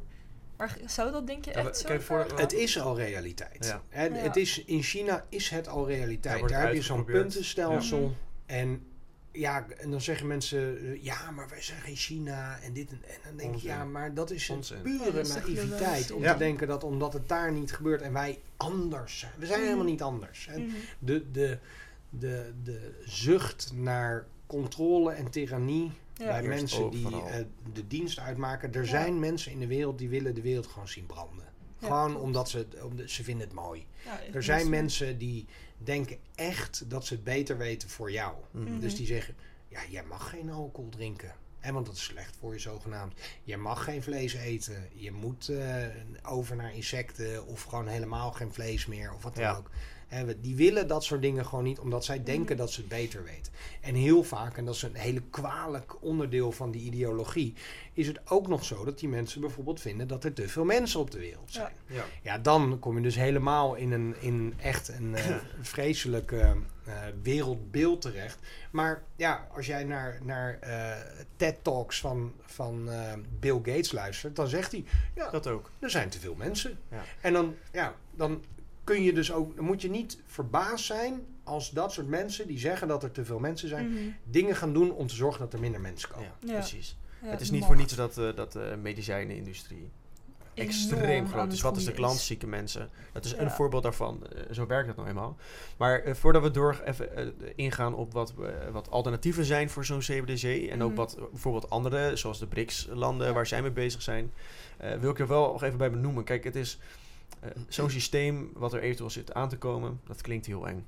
[0.58, 3.64] Maar zou dat denk je Ja, echt zo kijk, voor- het is al realiteit.
[3.64, 3.82] Ja.
[3.88, 4.14] Hè, Ja.
[4.14, 6.48] Het is, in China is het al realiteit.
[6.48, 8.00] Daar heb je zo'n puntenstelsel.
[8.00, 8.54] Ja.
[8.54, 8.82] En
[9.32, 12.98] ja, en dan zeggen mensen, eh, ja, maar wij zijn geen China en dit en,
[13.02, 13.70] en dan denk ik, Onzin.
[13.70, 16.32] ja, maar dat is een pure naïviteit om Ja.
[16.32, 19.32] te denken dat omdat het daar niet gebeurt en wij anders zijn.
[19.38, 19.68] We zijn Mhm.
[19.68, 20.46] helemaal niet anders.
[20.46, 20.74] En Mhm.
[20.98, 21.58] de, de,
[22.10, 25.92] de, de zucht naar controle en tirannie.
[26.18, 28.72] Bij Eerst mensen die eh, de dienst uitmaken.
[28.74, 28.88] Er Ja.
[28.88, 31.44] zijn mensen in de wereld die willen de wereld gewoon zien branden.
[31.78, 32.22] Ja, gewoon klopt.
[32.24, 33.86] omdat ze, het- omdat ze vinden het mooi.
[34.32, 35.46] Er zijn mensen die
[35.78, 38.34] denken echt dat ze het beter weten voor jou.
[38.50, 38.78] Mhm.
[38.80, 39.34] Dus die zeggen,
[39.68, 41.32] ja, jij mag geen alcohol drinken.
[41.60, 43.14] En want dat is slecht voor je zogenaamd.
[43.42, 44.88] Je mag geen vlees eten.
[44.94, 45.86] Je moet eh,
[46.22, 49.56] over naar insecten of gewoon helemaal geen vlees meer of wat dan Ja.
[49.56, 49.70] ook.
[50.40, 53.52] Die willen dat soort dingen gewoon niet, omdat zij denken dat ze het beter weten.
[53.80, 57.54] En heel vaak, en dat is een hele kwalijk onderdeel van die ideologie,
[57.92, 61.00] is het ook nog zo dat die mensen bijvoorbeeld vinden dat er te veel mensen
[61.00, 61.72] op de wereld zijn.
[61.86, 62.04] Ja.
[62.22, 66.94] Ja, dan kom je dus helemaal in een in echt een eh, vreselijk eh, eh,
[67.22, 68.38] wereldbeeld terecht.
[68.70, 70.92] Maar ja, als jij naar, naar eh,
[71.36, 75.70] TED-talks van, van eh, Bill Gates luistert, dan zegt hij: Ja, Dat ook.
[75.78, 76.78] er zijn te veel mensen.
[76.90, 77.04] Ja.
[77.20, 78.42] En dan, ja, dan
[78.88, 82.58] kun je dus ook, dan moet je niet verbaasd zijn als dat soort mensen die
[82.58, 83.98] zeggen dat er te veel mensen zijn, Mhm.
[84.24, 86.32] dingen gaan doen om te zorgen dat er minder mensen komen.
[86.40, 86.58] Ja, Ja.
[86.58, 86.96] precies.
[87.22, 89.78] Ja, het is niet macht voor niets dat, eh, dat de medicijnenindustrie
[90.54, 91.60] enorm extreem groot is.
[91.60, 92.18] Wat is de klant?
[92.18, 92.90] Zieke mensen.
[93.12, 94.26] Dat is een voorbeeld daarvan.
[94.26, 95.36] Eh, zo werkt dat nou eenmaal.
[95.76, 99.84] Maar eh, voordat we door even eh, ingaan op wat, eh, wat alternatieven zijn voor
[99.84, 100.68] zo'n CBDC...
[100.70, 100.98] en ook Mhm.
[100.98, 103.32] wat eh, bijvoorbeeld andere, zoals de BRICS-landen Ja.
[103.32, 104.32] waar zij mee bezig zijn...
[104.76, 106.24] eh, wil ik er wel nog even bij benoemen.
[106.24, 106.78] Kijk, het is
[107.40, 110.00] eh, zo'n systeem wat er eventueel zit aan te komen...
[110.06, 110.86] dat klinkt heel eng.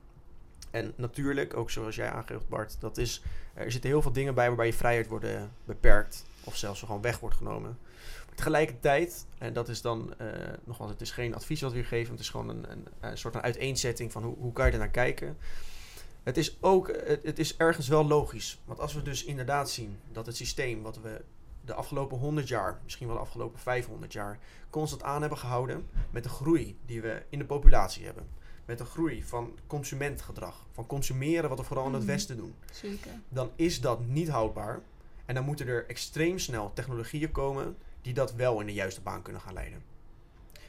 [0.71, 2.77] En natuurlijk, ook zoals jij aangeeft Bart...
[2.81, 3.23] Dat is,
[3.55, 6.25] er zitten heel veel dingen bij waarbij je vrijheid wordt eh, beperkt...
[6.45, 7.79] of zelfs gewoon weg wordt genomen...
[8.35, 10.27] Tegelijkertijd, en dat is dan eh,
[10.65, 12.67] nogmaals, het is geen advies wat we hier geven, het is gewoon een,
[13.01, 15.37] een, soort van uiteenzetting van hoe, hoe kan je er naar kijken.
[16.23, 16.89] Het is ook,
[17.23, 18.59] het is ergens wel logisch.
[18.65, 21.23] Want als we dus inderdaad zien dat het systeem wat we
[21.71, 24.39] de afgelopen 100 jaar, misschien wel de afgelopen 500 jaar,
[24.71, 28.27] constant aan hebben gehouden met de groei die we in de populatie hebben.
[28.65, 32.11] Met de groei van consumentgedrag, van consumeren wat we vooral in het Mhm.
[32.11, 33.11] Westen doen Zeker.
[33.29, 34.81] dan is dat niet houdbaar.
[35.27, 39.23] En dan moeten er extreem snel technologieën komen die dat wel in de juiste baan
[39.23, 39.83] kunnen gaan leiden.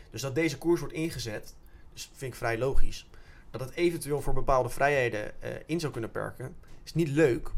[0.09, 1.55] Dus dat deze koers wordt ingezet,
[1.93, 3.07] dus vind ik vrij logisch.
[3.49, 7.51] Dat het eventueel voor bepaalde vrijheden eh, in zou kunnen perken, is niet leuk.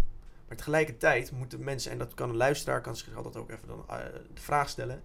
[0.53, 3.83] Maar tegelijkertijd moeten mensen, en dat kan een luisteraar, kan zich altijd ook even dan,
[3.89, 3.97] eh,
[4.33, 5.03] de vraag stellen.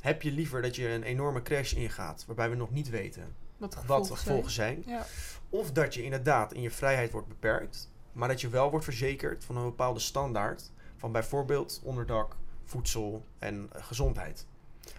[0.00, 3.72] Heb je liever dat je een enorme crash ingaat, waarbij we nog niet weten Wat
[3.72, 4.26] de wat gevolgen de zijn.
[4.26, 4.82] gevolgen zijn?
[4.86, 5.06] Ja.
[5.48, 9.44] Of dat je inderdaad in je vrijheid wordt beperkt, maar dat je wel wordt verzekerd
[9.44, 14.46] van een bepaalde standaard van bijvoorbeeld onderdak, voedsel en eh, gezondheid.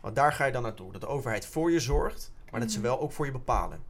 [0.01, 0.91] Want daar ga je dan naartoe.
[0.91, 2.87] Dat de overheid voor je zorgt, maar dat ze Mhm.
[2.87, 3.83] wel ook voor je bepalen.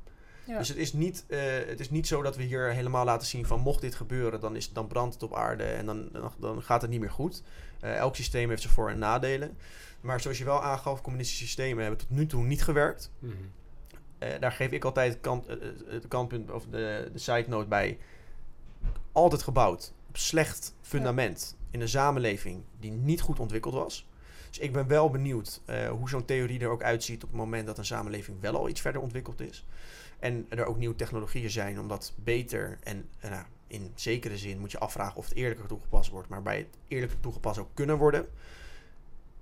[0.46, 0.58] Ja.
[0.58, 3.46] Dus het is, niet, eh, het is niet zo dat we hier helemaal laten zien
[3.46, 6.64] van mocht dit gebeuren, dan, is, dan brandt het op aarde en dan, dan, dan
[6.64, 7.44] gaat het niet meer goed.
[7.80, 9.58] Eh, elk systeem heeft zijn voor- en nadelen.
[10.02, 13.12] Maar zoals je wel aangaf, communistische systemen hebben tot nu toe niet gewerkt.
[13.20, 13.34] Mhm.
[14.18, 15.48] Eh, daar geef ik altijd het, kant,
[15.88, 17.98] het kantpunt of de, de side note bij.
[19.12, 24.08] Altijd gebouwd op slecht fundament in een samenleving die niet goed ontwikkeld was.
[24.50, 27.66] Dus ik ben wel benieuwd eh, hoe zo'n theorie er ook uitziet op het moment
[27.68, 29.66] dat een samenleving wel al iets verder ontwikkeld is.
[30.20, 34.60] En er ook nieuwe technologieën zijn om dat beter en eh, nou, in zekere zin
[34.60, 37.98] moet je afvragen of het eerlijker toegepast wordt, maar bij het eerlijker toegepast ook kunnen
[37.98, 38.28] worden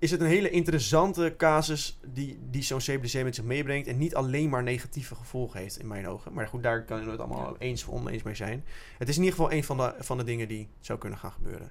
[0.04, 3.88] is het een hele interessante casus die, die zo'n CBDC met zich meebrengt.
[3.88, 6.32] En niet alleen maar negatieve gevolgen heeft in mijn ogen.
[6.32, 8.64] Maar goed, daar kan je het allemaal eens of oneens mee zijn.
[8.98, 11.32] Het is in ieder geval een van de, van de dingen die zou kunnen gaan
[11.32, 11.70] gebeuren.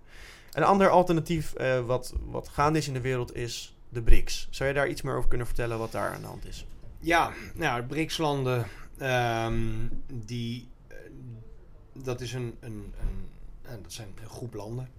[0.51, 4.47] Een ander alternatief eh, wat, wat gaande is in de wereld is de BRICS.
[4.51, 6.67] Zou je daar iets meer over kunnen vertellen wat daar aan de hand is?
[6.99, 8.65] Ja, nou, de BRICS-landen,
[9.03, 9.87] ehm,
[10.25, 10.97] die, eh,
[11.93, 13.29] dat is een, een, een,
[13.61, 14.89] eh, dat zijn een groep landen.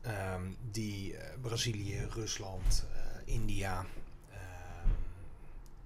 [0.00, 2.86] Ehm, die eh, Brazilië, Rusland,
[3.24, 3.84] India,
[4.30, 4.88] ehm,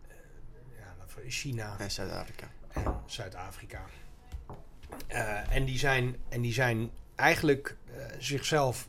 [0.09, 0.17] eh,
[0.79, 2.51] ja, nou, China En Zuid-Afrika.
[2.69, 3.85] en Zuid-Afrika.
[5.49, 7.77] En, die zijn, en die zijn eigenlijk
[8.19, 8.89] zichzelf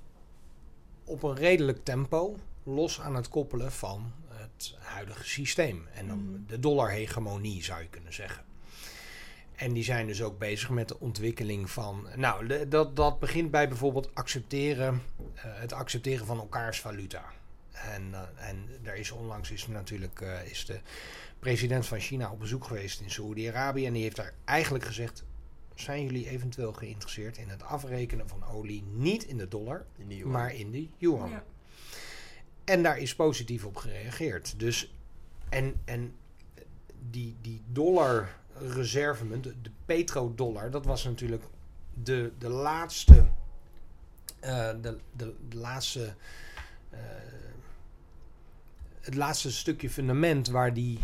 [1.03, 4.11] op een redelijk tempo los aan het koppelen van
[4.53, 5.87] het huidige systeem.
[5.93, 6.39] En dan Mhm.
[6.47, 8.43] de dollarhegemonie zou je kunnen zeggen.
[9.55, 12.07] En die zijn dus ook bezig met de ontwikkeling van.
[12.15, 15.01] Nou, de- dat, dat begint bij bijvoorbeeld accepteren,
[15.35, 17.23] eh, het accepteren van elkaars valuta.
[17.71, 20.79] En, uh, en daar is onlangs is natuurlijk uh, is de
[21.39, 23.85] president van China op bezoek geweest in Saoedi-Arabië.
[23.85, 25.23] En die heeft daar eigenlijk gezegd:
[25.75, 30.25] zijn jullie eventueel geïnteresseerd in het afrekenen van olie niet in de dollar, In die
[30.25, 31.29] maar in de yuan?
[31.29, 31.43] Ja.
[32.65, 34.59] En daar is positief op gereageerd.
[34.59, 34.93] Dus
[35.49, 36.15] en, en
[37.09, 41.43] die, die dollar reservemunt, de, de petrodollar, dat was natuurlijk
[41.93, 43.13] de, de laatste,
[44.43, 46.13] uh, de, de, de, laatste,
[46.93, 46.99] uh,
[48.99, 50.99] het laatste stukje fundament waar die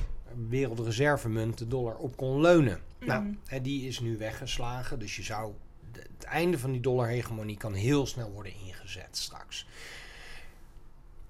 [0.49, 2.81] wereldreservemunt, de dollar, op kon leunen.
[2.99, 3.07] Mhm.
[3.07, 5.53] Nou, hè, die is nu weggeslagen, dus je zou,
[5.91, 9.67] de- het einde van die dollarhegemonie kan heel snel worden ingezet straks.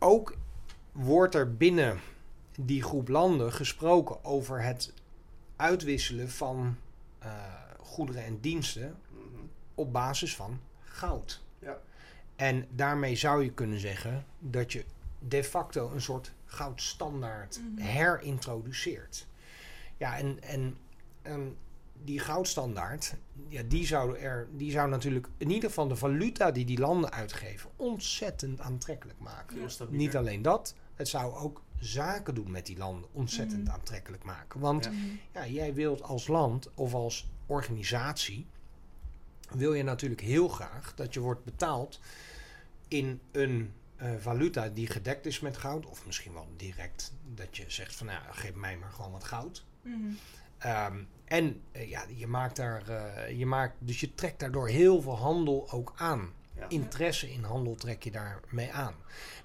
[0.04, 0.36] Ook
[0.92, 2.00] wordt er binnen
[2.60, 4.94] die groep landen gesproken over het
[5.56, 6.78] uitwisselen van
[7.20, 7.32] eh,
[7.80, 8.96] goederen en diensten
[9.76, 11.44] op basis van goud.
[11.60, 11.78] Ja.
[12.36, 14.86] En daarmee zou je kunnen zeggen dat je
[15.20, 17.82] de facto een soort goudstandaard Mhm.
[17.82, 19.28] herintroduceert.
[19.98, 20.78] Ja, en, en,
[21.22, 21.58] en
[22.04, 23.14] die goudstandaard,
[23.48, 27.12] ja, die, zou er, die zou natuurlijk in ieder geval de valuta die die landen
[27.12, 29.60] uitgeven ontzettend aantrekkelijk maken.
[29.62, 29.86] Ja.
[29.90, 33.72] Niet alleen dat, het zou ook zaken doen met die landen ontzettend Mhm.
[33.74, 34.60] aantrekkelijk maken.
[34.60, 34.92] Want Ja.
[34.92, 35.00] Mhm.
[35.34, 38.48] ja, jij wilt als land of als organisatie,
[39.50, 42.00] wil je natuurlijk heel graag dat je wordt betaald
[42.88, 45.86] in een eh, valuta die gedekt is met goud.
[45.86, 49.66] Of misschien wel direct dat je zegt van nou, geef mij maar gewoon wat goud.
[49.82, 49.98] Mhm.
[50.58, 55.02] Ehm, en eh, ja, je maakt daar, eh, je maakt, dus je trekt daardoor heel
[55.02, 56.34] veel handel ook aan.
[56.56, 56.70] Ja.
[56.70, 58.96] Interesse in handel trek je daarmee aan.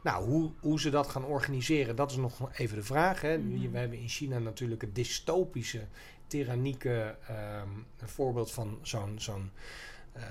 [0.03, 3.20] Nou, hoe, hoe ze dat gaan organiseren, dat is nog even de vraag.
[3.20, 3.39] Hè.
[3.39, 3.70] Mhm.
[3.70, 5.87] We hebben in China natuurlijk het dystopische,
[6.26, 9.51] tyrannieke ehm, voorbeeld van zo'n zo'n
[10.12, 10.22] eh,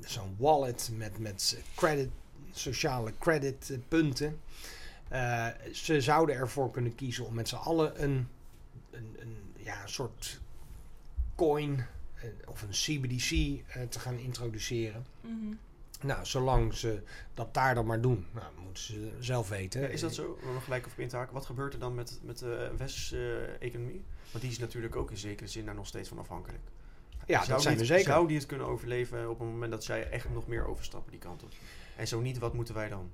[0.00, 2.10] zo'n wallet met, met credit,
[2.50, 4.40] sociale creditpunten.
[5.72, 8.28] Ze zouden ervoor kunnen kiezen om met z'n allen een,
[8.90, 10.40] een, een ja, een soort
[11.46, 11.84] coin
[12.14, 15.06] eh, of een CBDC eh, te gaan introduceren.
[15.20, 15.54] Mhm.
[16.00, 17.02] Nou, zolang ze
[17.34, 19.80] dat daar dan maar doen, nou, moeten ze zelf weten.
[19.80, 20.38] Ja, is dat zo?
[20.46, 21.34] Om nog gelijk op in te haken.
[21.34, 24.04] Wat gebeurt er dan met, met de westerse eh, economie?
[24.30, 26.62] Want die is natuurlijk ook in zekere zin daar nog steeds van afhankelijk.
[27.26, 28.12] Ja, zou dat zijn die we het- zeker.
[28.14, 31.20] Zou die het kunnen overleven op het moment dat zij echt nog meer overstappen die
[31.20, 31.50] kant op?
[31.96, 33.10] En zo niet, wat moeten wij dan?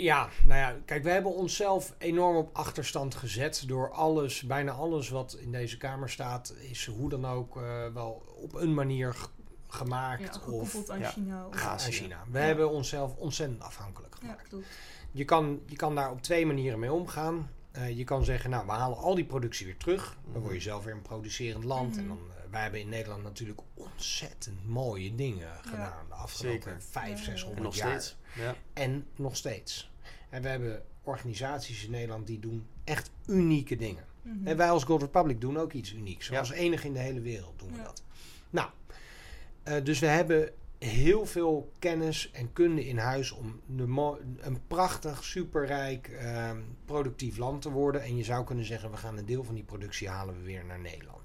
[0.00, 5.08] Ja, nou ja, kijk, we hebben onszelf enorm op achterstand gezet door alles, bijna alles
[5.08, 9.30] wat in deze kamer staat, is hoe dan ook eh, wel op een manier g-
[9.70, 11.10] Ja, gemaakt of aan ja.
[11.10, 11.46] China.
[11.46, 11.78] of- aan.
[11.78, 12.24] China.
[12.30, 12.44] We Ja.
[12.44, 14.48] hebben onszelf ontzettend afhankelijk Ja, gemaakt.
[14.48, 14.66] klopt.
[15.10, 17.50] Je kan, je kan daar op twee manieren mee omgaan.
[17.72, 20.16] Eh, je kan zeggen, nou, we halen al die productie weer terug.
[20.22, 20.40] Dan Mhm.
[20.40, 21.90] word je zelf weer een producerend land.
[21.90, 21.98] Mhm.
[22.00, 26.82] En dan, eh, wij hebben in Nederland natuurlijk ontzettend mooie dingen gedaan de afgelopen Zeker.
[26.82, 27.24] vijf, Ja.
[27.24, 28.00] zeshonderd En nog jaar.
[28.00, 28.16] steeds.
[28.36, 28.54] Ja.
[28.72, 29.90] En nog steeds.
[30.28, 34.04] En we hebben organisaties in Nederland die doen echt unieke dingen.
[34.22, 34.46] Mhm.
[34.46, 36.28] En wij als Gold Republic doen ook iets unieks.
[36.28, 36.38] Ja.
[36.38, 37.82] Als enige in de hele wereld doen we Ja.
[37.82, 38.02] dat.
[38.50, 38.68] Nou,
[39.62, 43.60] eh, dus we hebben heel veel kennis en kunde in huis om
[44.40, 48.02] een prachtig, superrijk, ehm, productief land te worden.
[48.02, 50.64] En je zou kunnen zeggen, we gaan een deel van die productie halen we weer
[50.64, 51.17] naar Nederland.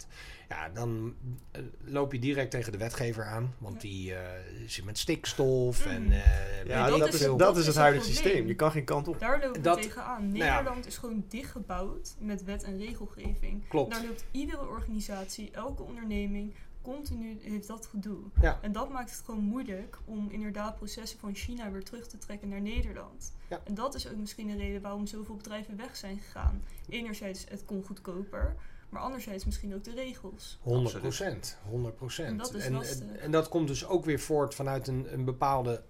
[0.49, 1.15] Ja, dan
[1.51, 3.53] eh, loop je direct tegen de wetgever aan.
[3.57, 4.21] Want die eh,
[4.67, 6.03] zit met stikstof en...
[6.03, 6.11] Mhm.
[6.11, 8.47] eh, Ja, dat dat, is dat, dat is het huidige systeem.
[8.47, 9.19] Je kan geen kant op.
[9.19, 10.27] Daar lopen Dat- we tegenaan.
[10.27, 10.55] nou ja.
[10.55, 13.67] Nederland is gewoon dichtgebouwd met wet en regelgeving.
[13.67, 13.91] Klopt.
[13.91, 18.17] Daar loopt iedere organisatie, elke onderneming, continu heeft dat gedoe.
[18.41, 18.59] Ja.
[18.61, 22.49] En dat maakt het gewoon moeilijk om inderdaad processen van China weer terug te trekken
[22.49, 23.33] naar Nederland.
[23.49, 23.61] Ja.
[23.63, 26.61] En dat is ook misschien een reden waarom zoveel bedrijven weg zijn gegaan.
[26.89, 28.55] Enerzijds, het kon goedkoper,
[28.93, 30.59] maar anderzijds misschien ook de regels.
[30.61, 32.27] 100 procent, 100 procent.
[32.27, 32.99] En dat is en, lastig.
[32.99, 35.83] en, en dat komt dus ook weer voort vanuit een, een bepaalde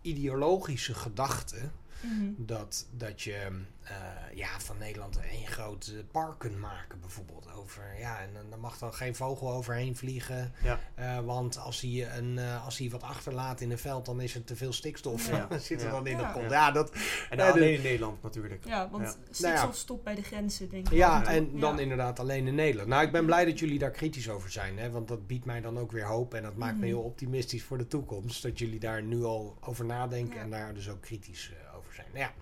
[0.00, 1.70] ideologische gedachte.
[2.02, 2.30] Mhm.
[2.36, 3.48] Dat, dat je
[3.82, 3.96] eh,
[4.34, 7.52] ja, van Nederland één groot eh, park kunt maken, bijvoorbeeld.
[7.56, 10.52] Over, ja, en dan- mag dan geen vogel overheen vliegen.
[10.62, 10.80] Ja.
[10.94, 14.34] Eh, want als hij, een, eh, als hij wat achterlaat in een veld, dan is
[14.34, 15.28] er te veel stikstof.
[15.30, 15.48] Ja.
[15.58, 15.92] Zit er Ja.
[15.92, 16.22] dan in Ja.
[16.22, 16.50] de grond.
[16.50, 16.66] Ja.
[16.66, 16.92] Ja, dat,
[17.30, 18.64] En dan alleen in Nederland natuurlijk.
[18.64, 19.10] Ja, want Ja.
[19.10, 19.72] stikstof Nou ja.
[19.72, 20.92] stopt bij de grenzen, denk ik.
[20.94, 21.80] Ja, en dan Ja.
[21.82, 22.88] inderdaad alleen in Nederland.
[22.88, 24.78] Nou, ik ben blij dat jullie daar kritisch over zijn.
[24.78, 26.34] Hè, want dat biedt mij dan ook weer hoop.
[26.34, 26.86] En dat maakt me Mhm.
[26.86, 28.42] heel optimistisch voor de toekomst.
[28.42, 30.36] Dat jullie daar nu al over nadenken.
[30.36, 30.42] Ja.
[30.42, 31.52] En daar dus ook kritisch.
[32.12, 32.32] Nou ja,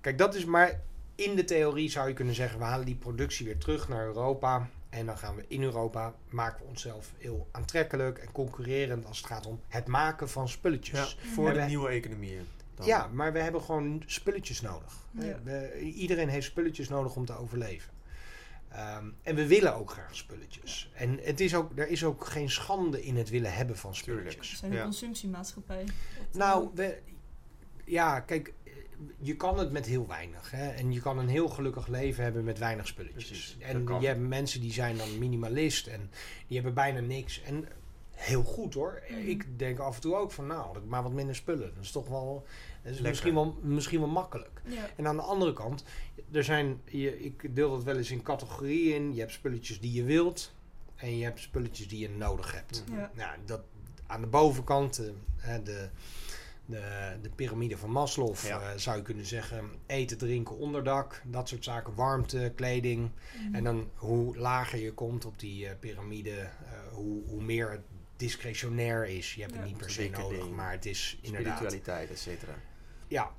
[0.00, 0.80] kijk, dat is maar...
[1.14, 2.58] In de theorie zou je kunnen zeggen...
[2.58, 4.68] we halen die productie weer terug naar Europa...
[4.90, 9.26] En dan gaan we in Europa maken we onszelf heel aantrekkelijk en concurrerend als het
[9.26, 11.16] gaat om het maken van spulletjes.
[11.22, 12.46] Ja, voor En de wij- nieuwe economieën.
[12.74, 12.86] dan.
[12.86, 14.92] Ja, maar we hebben gewoon spulletjes nodig.
[15.10, 15.38] Ja.
[15.44, 17.92] We- iedereen heeft spulletjes nodig om te overleven.
[18.68, 20.90] Ehm, en we willen ook graag spulletjes.
[20.94, 24.24] En het is ook, er is ook geen schande in het willen hebben van Tuurlijk.
[24.24, 24.58] We spulletjes.
[24.58, 24.82] zijn een Ja.
[24.84, 25.84] consumptiemaatschappij.
[26.32, 26.98] Nou, eh, we,
[27.84, 28.52] ja, kijk,
[29.18, 30.50] je kan het met heel weinig.
[30.50, 30.68] Hè?
[30.68, 33.26] En je kan een heel gelukkig leven hebben met weinig spulletjes.
[33.26, 36.10] Precies, en dat je hebt mensen die zijn dan minimalist en
[36.46, 37.42] die hebben bijna niks.
[37.42, 37.64] En
[38.10, 39.02] heel goed hoor.
[39.08, 39.28] Mhm.
[39.28, 41.74] Ik denk af en toe ook van nou, ik maar wat minder spullen.
[41.74, 42.46] Dat is toch wel,
[42.82, 44.62] dat is misschien wel, misschien wel makkelijk.
[44.64, 44.88] Ja.
[44.96, 45.84] En aan de andere kant,
[46.30, 49.14] er zijn, je, ik deel dat wel eens in categorieën in.
[49.14, 50.52] Je hebt spulletjes die je wilt
[50.96, 52.84] en je hebt spulletjes die je nodig hebt.
[52.90, 53.10] Ja.
[53.14, 53.60] Nou, dat,
[54.06, 55.88] aan de bovenkant, eh, hè, de,
[56.70, 58.60] de, de piramide van Maslow, Ja.
[58.60, 63.10] eh, zou je kunnen zeggen, eten, drinken, onderdak, dat soort zaken, warmte, kleding.
[63.44, 63.54] Mhm.
[63.54, 66.48] En dan hoe lager je komt op die eh, piramide, eh,
[66.92, 67.80] hoe, hoe meer het
[68.16, 69.34] discretionair is.
[69.34, 71.56] Je hebt het niet per se nodig, maar het is inderdaad...
[71.56, 72.54] Spiritualiteit, et cetera.
[73.08, 73.30] Ja.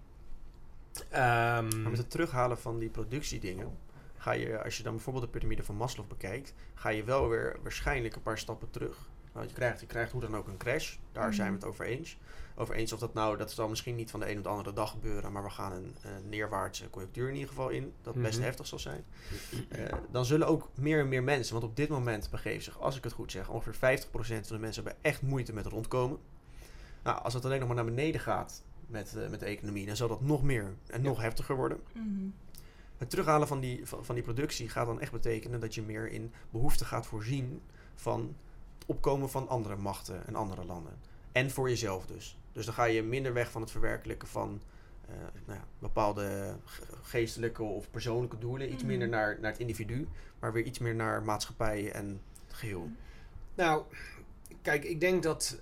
[1.09, 3.77] Ehm, Maar met het terughalen van die productiedingen,
[4.17, 7.57] ga je, als je dan bijvoorbeeld de piramide van Maslow bekijkt, ga je wel weer
[7.63, 9.09] waarschijnlijk een paar stappen terug.
[9.31, 11.33] Want je krijgt, je krijgt hoe dan ook een crash, daar Mhm.
[11.35, 12.17] zijn we het over eens.
[12.61, 14.73] Over eens of dat nou, dat zal misschien niet van de een op de andere
[14.73, 18.37] dag gebeuren, maar we gaan een, een neerwaartse conjunctuur in ieder geval in, dat best
[18.37, 18.45] Mhm.
[18.45, 19.03] heftig zal zijn.
[19.69, 22.97] Eh, dan zullen ook meer en meer mensen, want op dit moment begeven zich, als
[22.97, 26.17] ik het goed zeg, ongeveer 50% van de mensen hebben echt moeite met rondkomen.
[27.03, 29.95] Nou, als het alleen nog maar naar beneden gaat met, eh, met de economie, dan
[29.95, 31.79] zal dat nog meer en nog heftiger worden.
[31.93, 32.05] Mhm.
[32.97, 36.07] Het terughalen van die, van, van die productie gaat dan echt betekenen dat je meer
[36.11, 37.61] in behoefte gaat voorzien
[37.95, 38.35] van
[38.77, 40.93] het opkomen van andere machten en andere landen.
[41.31, 42.35] En voor jezelf dus.
[42.53, 44.61] Dus dan ga je minder weg van het verwerkelijken van
[45.07, 48.73] eh, nou ja, bepaalde ge- geestelijke of persoonlijke doelen.
[48.73, 50.07] Iets minder naar, naar het individu,
[50.39, 52.89] maar weer iets meer naar maatschappij en het geheel.
[53.55, 53.83] Nou,
[54.61, 55.59] kijk, ik denk dat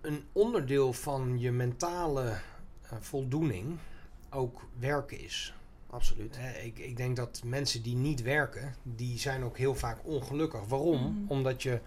[0.00, 2.22] een onderdeel van je mentale
[2.82, 3.76] eh, voldoening
[4.30, 5.54] ook werken is.
[5.90, 6.36] Absoluut.
[6.36, 10.64] Eh, ik, ik denk dat mensen die niet werken, die zijn ook heel vaak ongelukkig.
[10.66, 11.00] Waarom?
[11.02, 11.30] Mhm.
[11.30, 11.80] Omdat je,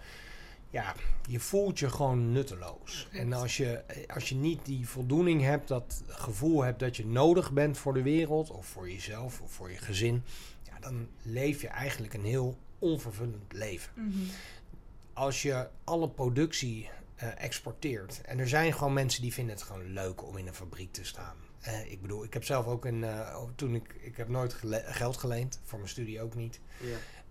[0.70, 0.94] ja,
[1.28, 3.08] je voelt je gewoon nutteloos.
[3.12, 3.82] En als je,
[4.14, 8.02] als je niet die voldoening hebt, dat gevoel hebt dat je nodig bent voor de
[8.02, 10.22] wereld, of voor jezelf, of voor je gezin,
[10.62, 14.18] ja, dan leef je eigenlijk een heel onvervullend leven Mhm.
[15.12, 18.20] als je alle productie eh, exporteert.
[18.24, 21.04] En er zijn gewoon mensen die vinden het gewoon leuk om in een fabriek te
[21.04, 21.36] staan.
[21.60, 23.04] Eh, ik bedoel, ik heb zelf ook een.
[23.04, 26.60] eh, toen ik, ik heb nooit gele- geld geleend, voor mijn studie ook niet.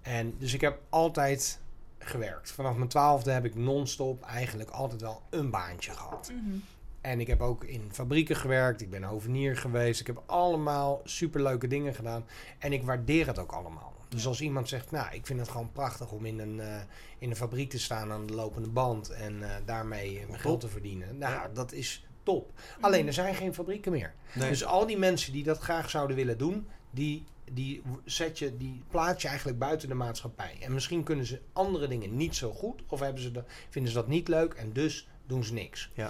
[0.02, 1.60] En dus ik heb altijd
[2.00, 2.52] gewerkt.
[2.52, 6.32] Vanaf mijn twaalfde heb ik non-stop eigenlijk altijd wel een baantje gehad.
[6.34, 6.56] Mhm.
[7.02, 8.82] En ik heb ook in fabrieken gewerkt.
[8.82, 10.00] Ik ben hovenier geweest.
[10.00, 12.26] Ik heb allemaal superleuke dingen gedaan.
[12.60, 13.94] En ik waardeer het ook allemaal.
[14.10, 16.76] Dus als iemand zegt, nou, ik vind het gewoon prachtig om in een, eh,
[17.20, 20.60] in een fabriek te staan aan de lopende band en eh, daarmee eh, mijn geld
[20.60, 21.18] te verdienen.
[21.18, 21.50] Nou, Ja.
[21.54, 22.52] dat is top.
[22.80, 24.14] Alleen er zijn geen fabrieken meer.
[24.34, 24.50] Nee.
[24.50, 28.84] Dus al die mensen die dat graag zouden willen doen, die, die, zet je, die
[28.90, 30.58] plaats je eigenlijk buiten de maatschappij.
[30.62, 33.98] En misschien kunnen ze andere dingen niet zo goed, of hebben ze de, vinden ze
[33.98, 35.92] dat niet leuk en dus doen ze niks.
[35.96, 36.10] Mhm.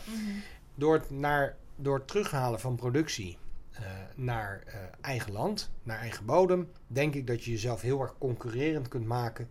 [0.75, 3.38] Door het, naar, door het terughalen van productie
[3.71, 3.84] eh,
[4.15, 8.88] naar eh, eigen land, naar eigen bodem, denk ik dat je jezelf heel erg concurrerend
[8.88, 9.49] kunt maken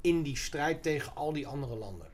[0.00, 2.06] in die strijd tegen al die andere landen.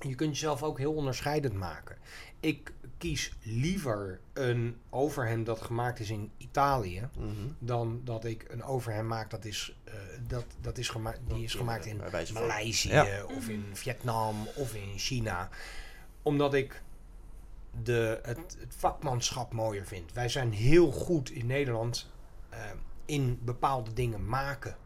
[0.00, 1.96] Je kunt jezelf ook heel onderscheidend maken.
[2.40, 7.30] Ik kies liever een overhemd dat gemaakt is in Italië, Mhm.
[7.58, 9.94] dan dat ik een overhemd maak dat is, eh,
[10.26, 10.92] dat, dat is,
[11.26, 12.00] die is gemaakt in
[12.32, 13.24] Maleisië Ja.
[13.24, 15.48] of in Vietnam of in China.
[16.22, 16.82] Omdat ik
[17.82, 20.12] de, het, het vakmanschap mooier vind.
[20.12, 22.10] Wij zijn heel goed in Nederland
[22.48, 22.60] eh,
[23.04, 24.76] in bepaalde dingen maken.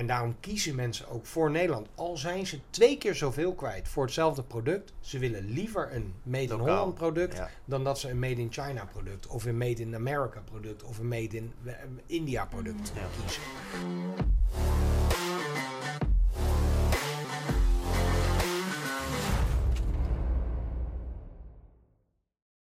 [0.00, 1.88] En daarom kiezen mensen ook voor Nederland.
[1.94, 4.92] Al zijn ze twee keer zoveel kwijt voor hetzelfde product.
[5.00, 6.66] Ze willen liever een Made in Lokaal.
[6.76, 7.50] Holland product Ja.
[7.64, 10.98] dan dat ze een Made in China product of een Made in America product of
[10.98, 11.72] een Made in eh,
[12.06, 13.02] India product Ja.
[13.20, 13.42] kiezen.